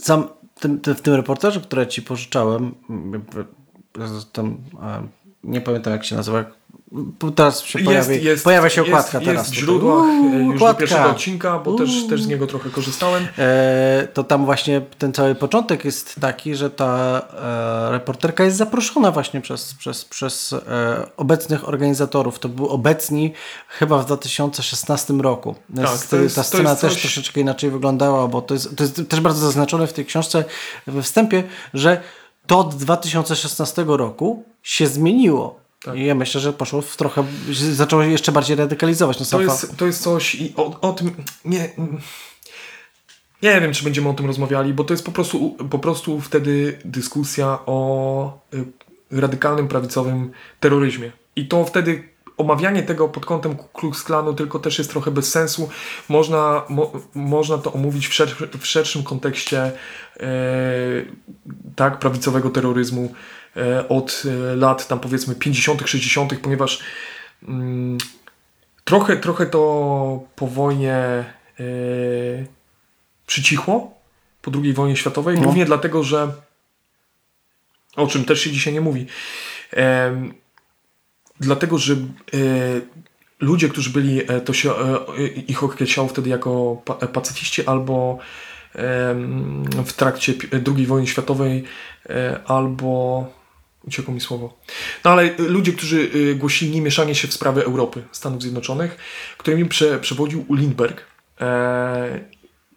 sam 0.00 0.28
tym, 0.60 0.80
tym, 0.80 0.94
w 0.94 1.00
tym 1.00 1.14
reportażu, 1.14 1.60
który 1.60 1.86
ci 1.86 2.02
pożyczałem, 2.02 2.74
tam, 4.32 4.56
e, 4.82 5.08
nie 5.44 5.60
pamiętam 5.60 5.92
jak 5.92 6.04
się 6.04 6.16
nazywa, 6.16 6.44
teraz 7.34 7.64
się 7.64 7.78
pojawi, 7.78 8.20
pojawia 8.44 8.70
się 8.70 8.82
okładka 8.82 9.18
jest, 9.18 9.30
teraz. 9.30 9.46
Jest 9.46 9.50
w 9.50 9.60
źródłach 9.60 10.04
Uuu, 10.04 10.34
e, 10.34 10.52
już 10.52 10.60
do 10.60 10.74
pierwszego 10.74 11.10
odcinka, 11.10 11.58
bo 11.58 11.74
też, 11.74 11.90
też 12.08 12.22
z 12.22 12.26
niego 12.26 12.46
trochę 12.46 12.70
korzystałem. 12.70 13.26
E, 13.38 14.08
to 14.14 14.24
tam 14.24 14.44
właśnie 14.44 14.80
ten 14.98 15.12
cały 15.12 15.34
początek 15.34 15.84
jest 15.84 16.14
taki, 16.20 16.54
że 16.54 16.70
ta 16.70 17.22
e, 17.88 17.92
reporterka 17.92 18.44
jest 18.44 18.56
zaproszona 18.56 19.10
właśnie 19.10 19.40
przez, 19.40 19.74
przez, 19.74 20.04
przez 20.04 20.52
e, 20.52 21.06
obecnych 21.16 21.68
organizatorów. 21.68 22.38
To 22.38 22.48
był 22.48 22.68
obecni 22.68 23.32
chyba 23.68 23.98
w 23.98 24.06
2016 24.06 25.14
roku. 25.14 25.54
Tak, 25.76 25.90
Jest- 25.90 26.12
jest- 26.12 26.36
ta 26.36 26.42
scena 26.42 26.70
jest 26.70 26.80
też 26.82 26.92
coś- 26.92 27.00
troszeczkę 27.02 27.40
inaczej 27.40 27.70
wyglądała, 27.70 28.28
bo 28.28 28.42
to 28.42 28.54
jest, 28.54 28.76
to 28.76 28.82
jest 28.82 29.02
też 29.08 29.20
bardzo 29.20 29.40
zaznaczone 29.40 29.86
w 29.86 29.92
tej 29.92 30.06
książce 30.06 30.44
we 30.86 31.02
wstępie, 31.02 31.42
że 31.74 32.00
to 32.46 32.58
od 32.58 32.74
2016 32.74 33.84
roku 33.96 34.44
się 34.62 34.86
zmieniło. 34.86 35.61
Tak. 35.84 35.96
I 35.96 36.04
ja 36.04 36.14
myślę, 36.14 36.40
że 36.40 36.52
poszło 36.52 36.82
w 36.82 36.96
trochę, 36.96 37.24
zaczęło 37.72 38.04
się 38.04 38.10
jeszcze 38.10 38.32
bardziej 38.32 38.56
radykalizować. 38.56 39.18
No, 39.18 39.24
To 39.24 39.30
sam 39.30 39.40
jest, 39.40 39.76
to 39.76 39.86
jest 39.86 40.02
coś 40.02 40.34
i 40.34 40.52
o, 40.56 40.80
o 40.80 40.92
tym 40.92 41.10
nie, 41.44 41.68
nie 43.42 43.60
wiem, 43.60 43.72
czy 43.72 43.84
będziemy 43.84 44.08
o 44.08 44.14
tym 44.14 44.26
rozmawiali, 44.26 44.74
bo 44.74 44.84
to 44.84 44.94
jest 44.94 45.04
po 45.04 45.12
prostu, 45.12 45.50
po 45.70 45.78
prostu 45.78 46.20
wtedy 46.20 46.78
dyskusja 46.84 47.58
o 47.66 48.38
y, 48.54 49.20
radykalnym 49.20 49.68
prawicowym 49.68 50.30
terroryzmie. 50.60 51.12
I 51.36 51.48
to 51.48 51.64
wtedy 51.64 52.12
omawianie 52.36 52.82
tego 52.82 53.08
pod 53.08 53.26
kątem 53.26 53.56
Ku 53.56 53.68
Klux 53.68 54.02
Klanu 54.02 54.34
tylko 54.34 54.58
też 54.58 54.78
jest 54.78 54.90
trochę 54.90 55.10
bez 55.10 55.30
sensu. 55.30 55.68
Można, 56.08 56.62
mo, 56.68 56.92
można 57.14 57.58
to 57.58 57.72
omówić 57.72 58.08
w, 58.08 58.14
szerszy, 58.14 58.48
w 58.58 58.66
szerszym 58.66 59.02
kontekście 59.02 59.72
e, 60.20 60.30
tak, 61.76 61.98
prawicowego 61.98 62.50
terroryzmu 62.50 63.14
od 63.88 64.22
e, 64.26 64.56
lat 64.56 64.88
tam 64.88 65.00
powiedzmy 65.00 65.34
50., 65.34 65.82
60., 65.88 66.38
ponieważ 66.38 66.80
mm, 67.48 67.98
trochę, 68.84 69.16
trochę 69.16 69.46
to 69.46 70.20
po 70.36 70.46
wojnie 70.46 70.94
e, 70.94 71.24
przycichło, 73.26 73.94
po 74.42 74.50
II 74.62 74.72
wojnie 74.72 74.96
światowej, 74.96 75.36
No. 75.36 75.42
głównie 75.42 75.64
dlatego, 75.64 76.02
że 76.02 76.32
o 77.96 78.06
czym 78.06 78.24
też 78.24 78.40
się 78.40 78.50
dzisiaj 78.50 78.72
nie 78.72 78.80
mówi. 78.80 79.06
Dlatego, 81.40 81.78
że 81.78 81.94
e, 81.94 81.98
ludzie, 83.40 83.68
którzy 83.68 83.90
byli, 83.90 84.32
e, 84.32 84.40
to 84.40 84.52
się 84.52 84.72
e, 84.72 85.26
ich 85.26 85.62
określało 85.64 86.08
wtedy 86.08 86.30
jako 86.30 86.82
pa, 86.84 86.94
pacyfiści 86.94 87.66
albo 87.66 88.18
w 89.84 89.92
trakcie 89.92 90.34
II 90.76 90.86
wojny 90.86 91.06
światowej, 91.06 91.64
e, 92.10 92.40
albo 92.46 93.26
uciekło 93.84 94.14
mi 94.14 94.20
słowo. 94.20 94.58
No 95.04 95.10
ale 95.10 95.30
ludzie, 95.38 95.72
którzy 95.72 96.10
e, 96.32 96.34
głosili 96.34 96.70
niemieszanie 96.70 97.14
się 97.14 97.28
w 97.28 97.34
sprawy 97.34 97.64
Europy, 97.64 98.02
Stanów 98.12 98.42
Zjednoczonych, 98.42 98.96
którymi 99.38 99.64
prze, 99.64 99.98
przewodził 99.98 100.44
Lindbergh. 100.50 101.06
E, 101.40 102.20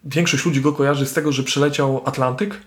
większość 0.03 0.45
ludzi 0.45 0.61
go 0.61 0.73
kojarzy 0.73 1.05
z 1.05 1.13
tego, 1.13 1.31
że 1.31 1.43
przeleciał 1.43 2.01
Atlantyk. 2.05 2.61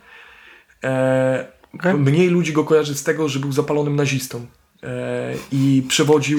E, 0.85 1.59
Okej. 1.75 1.95
Mniej 1.95 2.29
ludzi 2.29 2.53
go 2.53 2.65
kojarzy 2.65 2.95
z 2.95 3.03
tego, 3.03 3.29
że 3.29 3.39
był 3.39 3.53
zapalonym 3.53 3.97
nazistą 3.97 4.47
e, 4.83 5.35
i 5.53 5.83
przewodził 5.89 6.39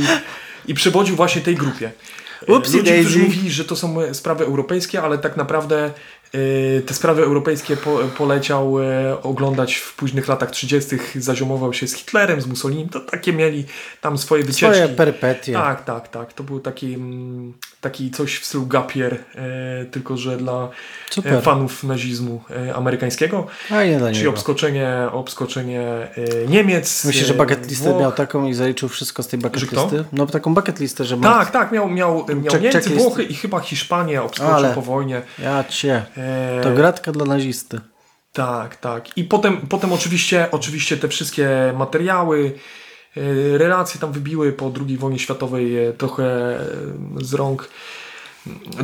i 0.68 0.74
przewodził 0.74 1.16
właśnie 1.16 1.41
tej 1.41 1.56
grupie. 1.56 1.91
E, 2.47 2.54
Upsi 2.54 2.78
Ludzie, 2.78 3.00
którzy 3.00 3.20
mówili, 3.20 3.52
że 3.52 3.66
to 3.66 3.76
są 3.76 4.02
e, 4.02 4.14
sprawy 4.14 4.45
europejskie, 4.45 5.02
ale 5.02 5.18
tak 5.18 5.38
naprawdę 5.38 5.93
te 6.86 6.94
sprawy 6.94 7.24
europejskie 7.24 7.78
po, 7.78 7.98
poleciał 8.18 8.80
e, 8.84 9.22
oglądać 9.24 9.76
w 9.76 9.96
późnych 9.96 10.28
latach 10.28 10.52
30. 10.52 10.96
Zaziomował 11.16 11.74
się 11.74 11.88
z 11.88 11.94
Hitlerem, 11.96 12.42
z 12.42 12.48
Mussolini. 12.48 12.90
To 12.90 13.00
takie 13.00 13.34
mieli 13.34 13.66
tam 14.02 14.18
swoje 14.18 14.44
wycieczki. 14.44 14.76
swoje 14.76 14.96
perypetie. 14.96 15.54
Tak, 15.54 15.86
tak, 15.86 16.08
tak. 16.08 16.34
To 16.34 16.44
był 16.44 16.60
taki, 16.60 16.94
mm, 16.94 17.54
taki 17.82 18.12
coś 18.12 18.36
w 18.40 18.46
stylu 18.46 18.66
Gapier, 18.66 19.14
e, 19.36 19.86
tylko 19.86 20.18
że 20.18 20.38
dla 20.38 20.70
Super. 21.10 21.42
fanów 21.44 21.84
nazizmu 21.84 22.44
amerykańskiego. 22.76 23.48
A 23.72 23.84
nie 23.84 23.98
dla 23.98 24.08
Czyli 24.08 24.20
niego. 24.20 24.30
obskoczenie, 24.30 24.94
obskoczenie 25.12 26.08
Niemiec. 26.48 27.06
Myślę, 27.06 27.28
że 27.28 27.34
bucket 27.34 27.70
listę 27.70 27.90
Włoch. 27.90 28.02
miał 28.02 28.12
taką 28.12 28.46
i 28.48 28.54
zaliczył 28.54 28.90
wszystko 28.90 29.24
z 29.24 29.28
tej 29.28 29.40
bucket 29.40 29.72
listy. 29.72 30.04
No 30.14 30.26
taką 30.28 30.54
bucket 30.54 30.80
listę, 30.80 31.06
że. 31.06 31.18
Tak, 31.18 31.52
tak, 31.52 31.72
miał, 31.72 31.90
miał, 31.90 32.26
miał 32.28 32.54
Check- 32.54 32.62
Niemcy. 32.62 32.90
Włochy 32.90 33.24
i 33.24 33.34
chyba 33.34 33.60
Hiszpanię 33.60 34.22
obskoczył 34.22 34.54
Ale- 34.56 34.74
po 34.74 34.82
wojnie. 34.82 35.22
Ja 35.44 35.64
cię. 35.64 36.06
E, 36.20 36.61
To 36.63 36.72
gratka 36.72 37.11
dla 37.11 37.26
nazisty. 37.26 37.80
Tak, 38.34 38.76
tak. 38.76 39.17
I 39.17 39.24
potem, 39.24 39.57
potem 39.57 39.93
oczywiście, 39.93 40.47
oczywiście 40.51 40.97
te 40.97 41.07
wszystkie 41.07 41.74
materiały, 41.78 42.51
e, 43.17 43.57
relacje 43.57 44.01
tam 44.01 44.11
wybiły 44.11 44.53
po 44.53 44.72
II 44.88 44.97
wojnie 44.97 45.20
światowej 45.20 45.78
e, 45.78 45.93
trochę 45.93 46.59
z 47.22 47.34
rąk. 47.34 47.70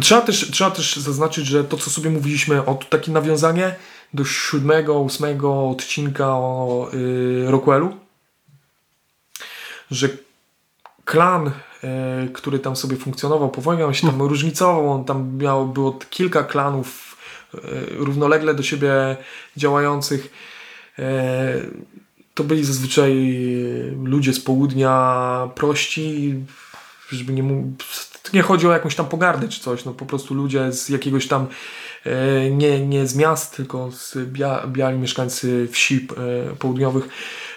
Trzeba 0.01 0.21
też, 0.21 0.51
trzeba 0.51 0.71
też 0.71 0.95
zaznaczyć, 0.95 1.45
że 1.45 1.63
to 1.63 1.77
co 1.77 1.89
sobie 1.89 2.09
mówiliśmy, 2.09 2.65
o 2.65 2.79
takie 2.89 3.11
nawiązanie 3.11 3.75
do 4.13 4.25
siódmego, 4.25 4.99
ósmego 4.99 5.69
odcinka 5.69 6.27
o 6.27 6.89
y, 6.93 7.45
Rockwellu, 7.47 7.97
że 9.91 10.09
klan, 11.05 11.51
który 12.33 12.59
tam 12.59 12.75
sobie 12.75 12.97
funkcjonował 12.97 13.49
po 13.49 13.61
wojnie, 13.61 13.85
on 13.85 13.93
się 13.93 14.07
tam 14.07 14.21
różnicował, 14.21 14.91
on 14.91 15.05
tam 15.05 15.37
miał, 15.37 15.67
było 15.67 15.99
kilka 16.09 16.43
klanów 16.43 17.14
równolegle 17.97 18.53
do 18.53 18.63
siebie 18.63 19.17
działających. 19.57 20.33
E, 20.99 21.55
to 22.33 22.43
byli 22.43 22.63
zazwyczaj 22.65 23.13
ludzie 24.03 24.33
z 24.33 24.39
południa 24.39 25.49
prości, 25.55 26.35
żeby 27.11 27.33
nie 27.33 27.43
mu- 27.43 27.73
nie 28.33 28.41
chodzi 28.41 28.67
o 28.67 28.71
jakąś 28.71 28.95
tam 28.95 29.05
pogardę 29.05 29.47
czy 29.47 29.59
coś, 29.59 29.85
no 29.85 29.93
po 29.93 30.05
prostu 30.05 30.33
ludzie 30.33 30.71
z 30.71 30.89
jakiegoś 30.89 31.27
tam 31.27 31.47
e, 32.05 32.49
nie, 32.51 32.87
nie 32.87 33.07
z 33.07 33.15
miast, 33.15 33.55
tylko 33.55 33.91
z 33.91 34.17
bia, 34.17 34.67
biali 34.67 34.97
mieszkańcy 34.97 35.67
wsi 35.71 36.07
e, 36.51 36.55
południowych, 36.55 37.07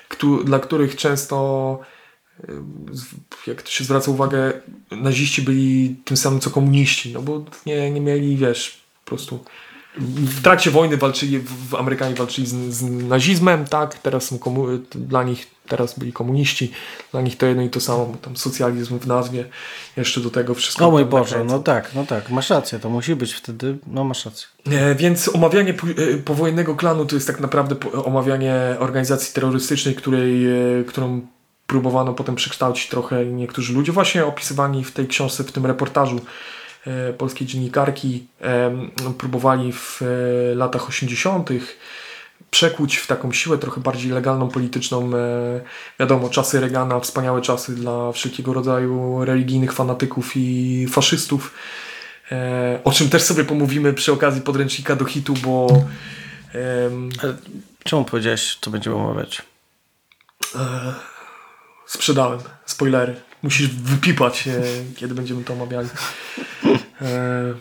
któ- 0.09 0.45
dla 0.45 0.59
których 0.59 0.97
często 0.97 1.79
e, 2.49 2.53
jak 3.47 3.63
to 3.63 3.71
się 3.71 3.85
zwraca 3.85 4.11
uwagę, 4.11 4.53
naziści 4.91 5.43
byli 5.43 5.97
tym 6.05 6.17
samym 6.17 6.41
co 6.41 6.51
komuniści, 6.51 7.13
no 7.13 7.23
bo 7.23 7.45
nie, 7.67 7.91
nie 7.91 8.01
mieli, 8.01 8.37
wiesz, 8.37 8.81
po 9.05 9.09
prostu 9.09 9.45
w 10.01 10.43
trakcie 10.43 10.71
wojny 10.71 10.97
walczyli, 10.97 11.39
w, 11.39 11.75
Amerykanie 11.75 12.15
walczyli 12.15 12.47
z, 12.47 12.55
z 12.55 12.83
nazizmem, 12.83 13.65
tak, 13.65 13.99
teraz 13.99 14.25
są 14.25 14.39
komu, 14.39 14.67
dla 14.95 15.23
nich 15.23 15.47
teraz 15.69 15.99
byli 15.99 16.13
komuniści, 16.13 16.73
dla 17.13 17.21
nich 17.21 17.37
to 17.37 17.47
jedno 17.47 17.63
i 17.63 17.71
to 17.71 17.81
samo, 17.81 18.15
tam 18.23 18.37
socjalizm 18.37 18.99
w 18.99 19.07
nazwie, 19.07 19.45
jeszcze 19.97 20.21
do 20.21 20.31
tego 20.31 20.55
wszystko. 20.55 20.89
O 20.89 20.91
mój 20.91 21.05
Boże, 21.05 21.31
nakręca. 21.31 21.55
no 21.57 21.63
tak, 21.63 21.95
no 21.95 22.07
tak, 22.07 22.31
masz 22.31 22.51
rację, 22.51 22.79
to 22.79 22.91
musi 22.91 23.17
być 23.17 23.33
wtedy, 23.33 23.79
no 23.87 24.05
masz 24.05 24.25
rację. 24.25 24.47
E, 24.71 24.95
Więc 24.95 25.29
omawianie 25.35 25.75
po- 25.75 25.87
e, 25.87 26.19
powojennego 26.25 26.75
klanu 26.77 27.07
to 27.07 27.15
jest 27.15 27.27
tak 27.27 27.41
naprawdę 27.41 27.75
po- 27.75 28.05
omawianie 28.05 28.77
organizacji 28.79 29.35
terrorystycznej, 29.35 29.95
której, 29.95 30.47
e, 30.47 30.85
którą 30.87 31.21
próbowano 31.67 32.13
potem 32.15 32.35
przekształcić 32.35 32.89
trochę 32.89 33.27
niektórzy 33.27 33.73
ludzie, 33.75 33.93
właśnie 33.93 34.27
opisywani 34.27 34.85
w 34.85 34.93
tej 34.93 35.07
książce, 35.09 35.45
w 35.45 35.53
tym 35.53 35.67
reportażu 35.67 36.21
polskiej 37.19 37.47
dziennikarki, 37.47 38.27
em, 38.41 38.91
próbowali 39.19 39.73
w 39.73 40.03
e, 40.03 40.55
latach 40.55 40.89
80. 40.89 41.51
przekuć 42.51 42.97
w 42.97 43.07
taką 43.07 43.33
siłę 43.33 43.59
trochę 43.59 43.81
bardziej 43.81 44.11
legalną, 44.11 44.49
polityczną. 44.49 45.11
e, 45.17 45.61
Wiadomo, 46.01 46.29
czasy 46.29 46.61
Reagana, 46.61 47.01
wspaniałe 47.01 47.43
czasy 47.43 47.75
dla 47.75 48.13
wszelkiego 48.13 48.53
rodzaju 48.53 49.25
religijnych 49.25 49.73
fanatyków 49.73 50.33
i 50.37 50.87
faszystów. 50.91 51.55
E, 52.33 52.81
o 52.85 52.93
czym 52.93 53.09
też 53.11 53.23
sobie 53.23 53.45
pomówimy 53.45 53.93
przy 53.93 54.13
okazji 54.13 54.43
podręcznika 54.43 54.97
do 54.97 55.05
hitu, 55.05 55.35
bo 55.45 55.67
Ale 57.23 57.37
czemu 57.85 58.05
powiedziałeś, 58.05 58.59
co 58.61 58.71
będziemy 58.71 58.97
omawiać? 58.97 59.43
sprzedałem 61.87 62.39
spoilery. 62.67 63.28
Musisz 63.43 63.69
wypipać, 63.69 64.49
e, 64.49 64.63
kiedy 64.97 65.15
będziemy 65.15 65.45
to 65.45 65.53
omawiali. 65.53 65.89
E, 67.03 67.55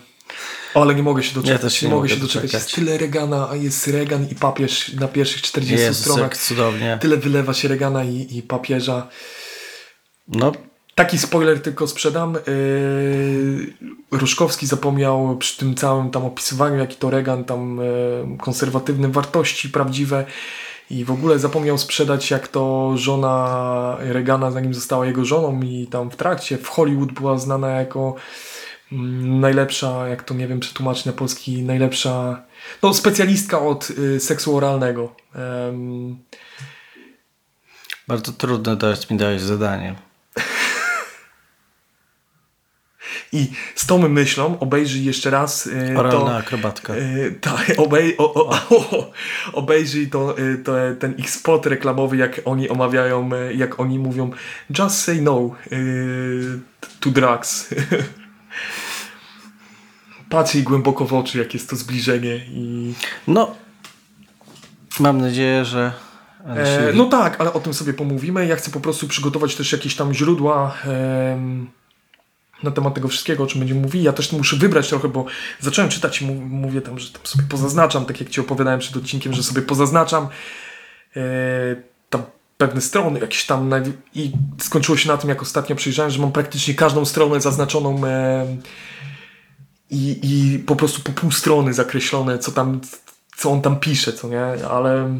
o, 0.74 0.82
ale 0.82 0.94
nie 0.94 1.02
mogę 1.02 1.22
się 1.22 1.34
doczekać. 1.34 1.62
Ja 1.62 1.68
też 1.68 1.82
nie 1.82 1.88
mogę 1.88 1.96
mogę 1.96 2.08
się 2.08 2.16
doczekać. 2.16 2.42
doczekać. 2.42 2.62
Jest 2.62 2.74
tyle 2.74 2.98
Regana, 2.98 3.48
a 3.50 3.56
jest 3.56 3.86
Regan 3.86 4.28
i 4.30 4.34
papież 4.34 4.92
na 4.92 5.08
pierwszych 5.08 5.42
40 5.42 5.84
Jezus, 5.86 5.98
stronach. 6.04 6.36
cudownie. 6.36 6.98
Tyle 7.00 7.16
wylewa 7.16 7.54
się 7.54 7.68
Regana 7.68 8.04
i, 8.04 8.36
i 8.38 8.42
papieża. 8.42 9.08
No, 10.28 10.52
Taki 10.98 11.18
spoiler 11.18 11.62
tylko 11.62 11.86
sprzedam. 11.86 12.34
Yy, 12.46 13.72
Ruszkowski 14.10 14.66
zapomniał 14.66 15.36
przy 15.36 15.58
tym 15.58 15.74
całym 15.74 16.10
tam 16.10 16.24
opisywaniu, 16.24 16.76
jaki 16.78 16.96
to 16.96 17.10
Reagan, 17.10 17.44
tam 17.44 17.76
yy, 18.30 18.38
konserwatywne 18.38 19.08
wartości 19.08 19.68
prawdziwe 19.68 20.24
i 20.90 21.04
w 21.04 21.10
ogóle 21.10 21.38
zapomniał 21.38 21.78
sprzedać, 21.78 22.30
jak 22.30 22.48
to 22.48 22.92
żona 22.96 23.96
Reagana, 24.00 24.50
zanim 24.50 24.74
została 24.74 25.06
jego 25.06 25.24
żoną 25.24 25.62
i 25.62 25.86
tam 25.86 26.10
w 26.10 26.16
trakcie 26.16 26.58
w 26.58 26.68
Hollywood 26.68 27.12
była 27.12 27.38
znana 27.38 27.68
jako 27.68 28.14
mm, 28.92 29.40
najlepsza, 29.40 30.08
jak 30.08 30.22
to 30.22 30.34
nie 30.34 30.48
wiem 30.48 30.60
przetłumaczyć 30.60 31.04
na 31.04 31.12
polski, 31.12 31.62
najlepsza, 31.62 32.42
no 32.82 32.94
specjalistka 32.94 33.60
od 33.60 33.90
y, 33.90 34.20
seksu 34.20 34.56
oralnego. 34.56 35.16
Em, 35.34 36.18
bardzo 38.08 38.32
trudne 38.32 38.76
to 38.76 38.90
jest 38.90 39.10
mi 39.10 39.16
dać 39.16 39.40
zadanie. 39.40 39.94
I 43.32 43.50
z 43.74 43.86
tą 43.86 44.08
myślą 44.08 44.58
obejrzyj 44.58 45.04
jeszcze 45.04 45.30
raz 45.30 45.66
y, 45.66 45.94
Oralna 45.98 46.10
to, 46.10 46.36
akrobatka. 46.36 46.94
y, 46.94 47.38
tak, 47.40 47.72
obej, 47.76 48.16
o, 48.18 48.34
o, 48.34 48.50
o, 48.70 49.12
obejrzyj 49.60 50.10
to, 50.10 50.38
y, 50.38 50.58
to, 50.58 50.72
ten 50.98 51.14
ich 51.18 51.30
spot 51.30 51.66
reklamowy, 51.66 52.16
jak 52.16 52.40
oni 52.44 52.68
omawiają, 52.68 53.30
jak 53.54 53.80
oni 53.80 53.98
mówią 53.98 54.30
just 54.78 55.00
say 55.00 55.22
no 55.22 55.50
to 57.00 57.10
drugs. 57.10 57.68
Patrz 60.30 60.54
jej 60.54 60.64
głęboko 60.64 61.04
w 61.04 61.14
oczy, 61.14 61.38
jak 61.38 61.54
jest 61.54 61.70
to 61.70 61.76
zbliżenie 61.76 62.36
i 62.36 62.94
No, 63.28 63.54
mam 65.00 65.20
nadzieję, 65.20 65.64
że 65.64 65.92
no 66.94 67.04
tak, 67.04 67.40
ale 67.40 67.52
o 67.52 67.60
tym 67.60 67.74
sobie 67.74 67.94
pomówimy. 67.94 68.46
Ja 68.46 68.56
chcę 68.56 68.70
po 68.70 68.80
prostu 68.80 69.08
przygotować 69.08 69.56
też 69.56 69.72
jakieś 69.72 69.96
tam 69.96 70.14
źródła 70.14 70.74
em, 70.84 71.66
na 72.62 72.70
temat 72.70 72.94
tego 72.94 73.08
wszystkiego, 73.08 73.44
o 73.44 73.46
czym 73.46 73.58
będziemy 73.58 73.80
mówili. 73.80 74.04
Ja 74.04 74.12
też 74.12 74.32
muszę 74.32 74.56
wybrać 74.56 74.88
trochę, 74.88 75.08
bo 75.08 75.24
zacząłem 75.60 75.90
czytać 75.90 76.22
i 76.22 76.24
mówię 76.26 76.80
tam, 76.80 76.98
że 76.98 77.10
tam 77.10 77.26
sobie 77.26 77.44
pozaznaczam, 77.48 78.04
tak 78.04 78.20
jak 78.20 78.30
Ci 78.30 78.40
opowiadałem 78.40 78.80
przed 78.80 78.96
odcinkiem, 78.96 79.32
że 79.32 79.42
sobie 79.42 79.62
pozaznaczam 79.62 80.28
e, 81.16 81.20
tam 82.10 82.22
pewne 82.58 82.80
strony, 82.80 83.20
jakieś 83.20 83.46
tam 83.46 83.70
i 84.14 84.32
skończyło 84.60 84.98
się 84.98 85.08
na 85.08 85.16
tym, 85.16 85.28
jak 85.28 85.42
ostatnio 85.42 85.76
przyjrzałem, 85.76 86.10
że 86.10 86.18
mam 86.18 86.32
praktycznie 86.32 86.74
każdą 86.74 87.04
stronę 87.04 87.40
zaznaczoną 87.40 88.06
em, 88.06 88.62
i, 89.90 90.18
i 90.22 90.58
po 90.58 90.76
prostu 90.76 91.02
po 91.02 91.12
pół 91.12 91.32
strony 91.32 91.74
zakreślone, 91.74 92.38
co 92.38 92.52
tam, 92.52 92.80
co 93.36 93.50
on 93.50 93.62
tam 93.62 93.80
pisze, 93.80 94.12
co 94.12 94.28
nie, 94.28 94.66
ale 94.70 95.18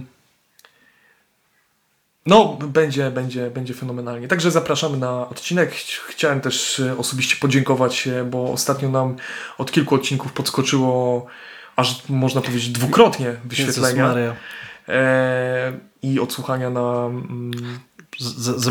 no, 2.29 2.59
będzie, 2.67 3.11
będzie, 3.11 3.51
będzie 3.51 3.75
fenomenalnie. 3.75 4.29
Także 4.29 4.51
zapraszamy 4.51 4.97
na 4.97 5.29
odcinek. 5.29 5.73
Ch- 5.75 6.07
Chciałem 6.09 6.41
też 6.41 6.81
e, 6.81 6.99
osobiście 6.99 7.37
podziękować, 7.37 8.09
e, 8.09 8.25
bo 8.25 8.53
ostatnio 8.53 8.89
nam 8.89 9.17
od 9.59 9.73
kilku 9.73 9.95
odcinków 9.95 10.33
podskoczyło 10.33 11.27
aż 11.77 12.09
można 12.09 12.41
powiedzieć 12.41 12.69
dwukrotnie 12.69 13.35
wyświetlenia 13.45 14.05
e, 14.89 15.73
i 16.03 16.21
odsłuchania 16.21 16.71
na, 16.71 17.07
mm, 17.07 17.51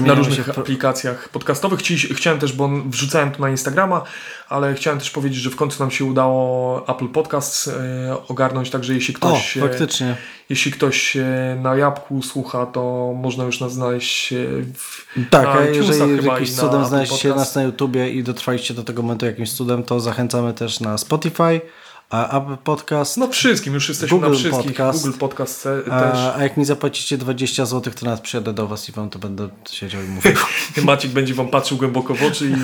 na 0.06 0.14
różnych 0.14 0.45
się 0.45 0.52
aplikacjach 0.58 1.30
podcastowych. 1.30 1.82
Ci, 1.82 1.98
chciałem 1.98 2.39
też, 2.39 2.54
bo 2.54 2.70
wrzucałem 2.86 3.32
to 3.32 3.41
na 3.41 3.50
Instagrama, 3.50 4.02
ale 4.50 4.74
chciałem 4.74 5.00
też 5.00 5.10
powiedzieć, 5.12 5.39
że 5.39 5.50
w 5.50 5.56
końcu 5.56 5.84
nam 5.84 5.91
się 5.91 6.06
udało 6.06 6.86
Apple 6.89 7.08
Podcasts 7.08 7.68
e, 7.68 8.18
ogarnąć, 8.28 8.70
także 8.70 8.93
jeśli 8.93 9.16
O, 9.16 9.18
ktoś, 9.18 9.58
e, 9.58 9.62
faktycznie. 9.62 10.16
jeśli 10.50 10.72
ktoś 10.72 11.18
e, 11.18 11.58
na 11.62 11.76
Jabłku 11.76 12.22
słucha, 12.22 12.66
to 12.66 13.14
można 13.16 13.43
już 13.43 13.60
nas 13.60 13.74
znaleźć 13.74 14.34
e, 14.34 14.38
w, 14.74 15.08
Tak, 15.30 15.43
na 15.43 15.52
a 15.52 15.62
jeżeli 15.66 16.26
jakimś 16.26 16.56
cudem 16.56 16.86
znaleźliście 16.86 17.30
Podcast. 17.30 17.48
nas 17.50 17.56
na 17.56 17.64
YouTubie 17.64 18.10
i 18.10 18.24
dotrwaliście 18.24 18.74
do 18.74 18.84
tego 18.84 19.02
momentu 19.02 19.26
jakimś 19.26 19.52
cudem, 19.54 19.84
to 19.84 20.00
zachęcamy 20.00 20.54
też 20.54 20.80
na 20.80 20.98
Spotify, 20.98 21.62
a 22.10 22.38
Apple 22.38 22.58
Podcast. 22.64 23.18
No 23.18 23.28
wszystkim, 23.28 23.74
już 23.74 23.89
jesteśmy 23.89 24.18
Google 24.18 24.32
na 24.32 24.38
wszystkich. 24.38 24.66
Podcast. 24.68 25.03
Google 25.03 25.20
Podcast 25.20 25.64
też. 25.64 25.88
a, 25.91 26.43
jak 26.43 26.58
mi 26.58 26.66
zapłacicie 26.66 27.18
20 27.18 27.66
zł, 27.66 27.93
to 27.99 28.05
nawet 28.05 28.22
przyjadę 28.22 28.53
do 28.53 28.68
was 28.68 28.89
i 28.89 28.91
wam 28.91 29.10
to 29.10 29.20
będę 29.20 29.49
siedział 29.70 30.03
i 30.03 30.08
mówił. 30.08 30.32
Maciek 30.84 31.12
będzie 31.12 31.34
wam 31.34 31.47
patrzył 31.47 31.78
głęboko 31.78 32.16
w 32.16 32.24
oczy 32.24 32.49
i 32.49 32.55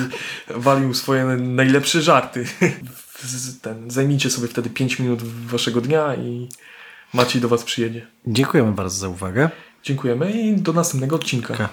walił 0.60 0.94
swoje 0.94 1.24
najlepsze 1.24 2.02
żarty. 2.02 2.44
Ten, 3.62 3.90
zajmijcie 3.90 4.30
sobie 4.30 4.48
wtedy 4.48 4.70
5 4.70 4.98
minut 4.98 5.22
waszego 5.22 5.80
dnia 5.80 6.14
i 6.14 6.48
Maciej 7.14 7.42
do 7.42 7.48
was 7.48 7.64
przyjedzie. 7.64 8.06
Dziękujemy 8.26 8.72
bardzo 8.72 8.96
za 8.96 9.08
uwagę. 9.08 9.50
Dziękujemy 9.82 10.32
i 10.32 10.56
do 10.56 10.72
następnego 10.72 11.16
odcinka. 11.16 11.54
Okay. 11.54 11.68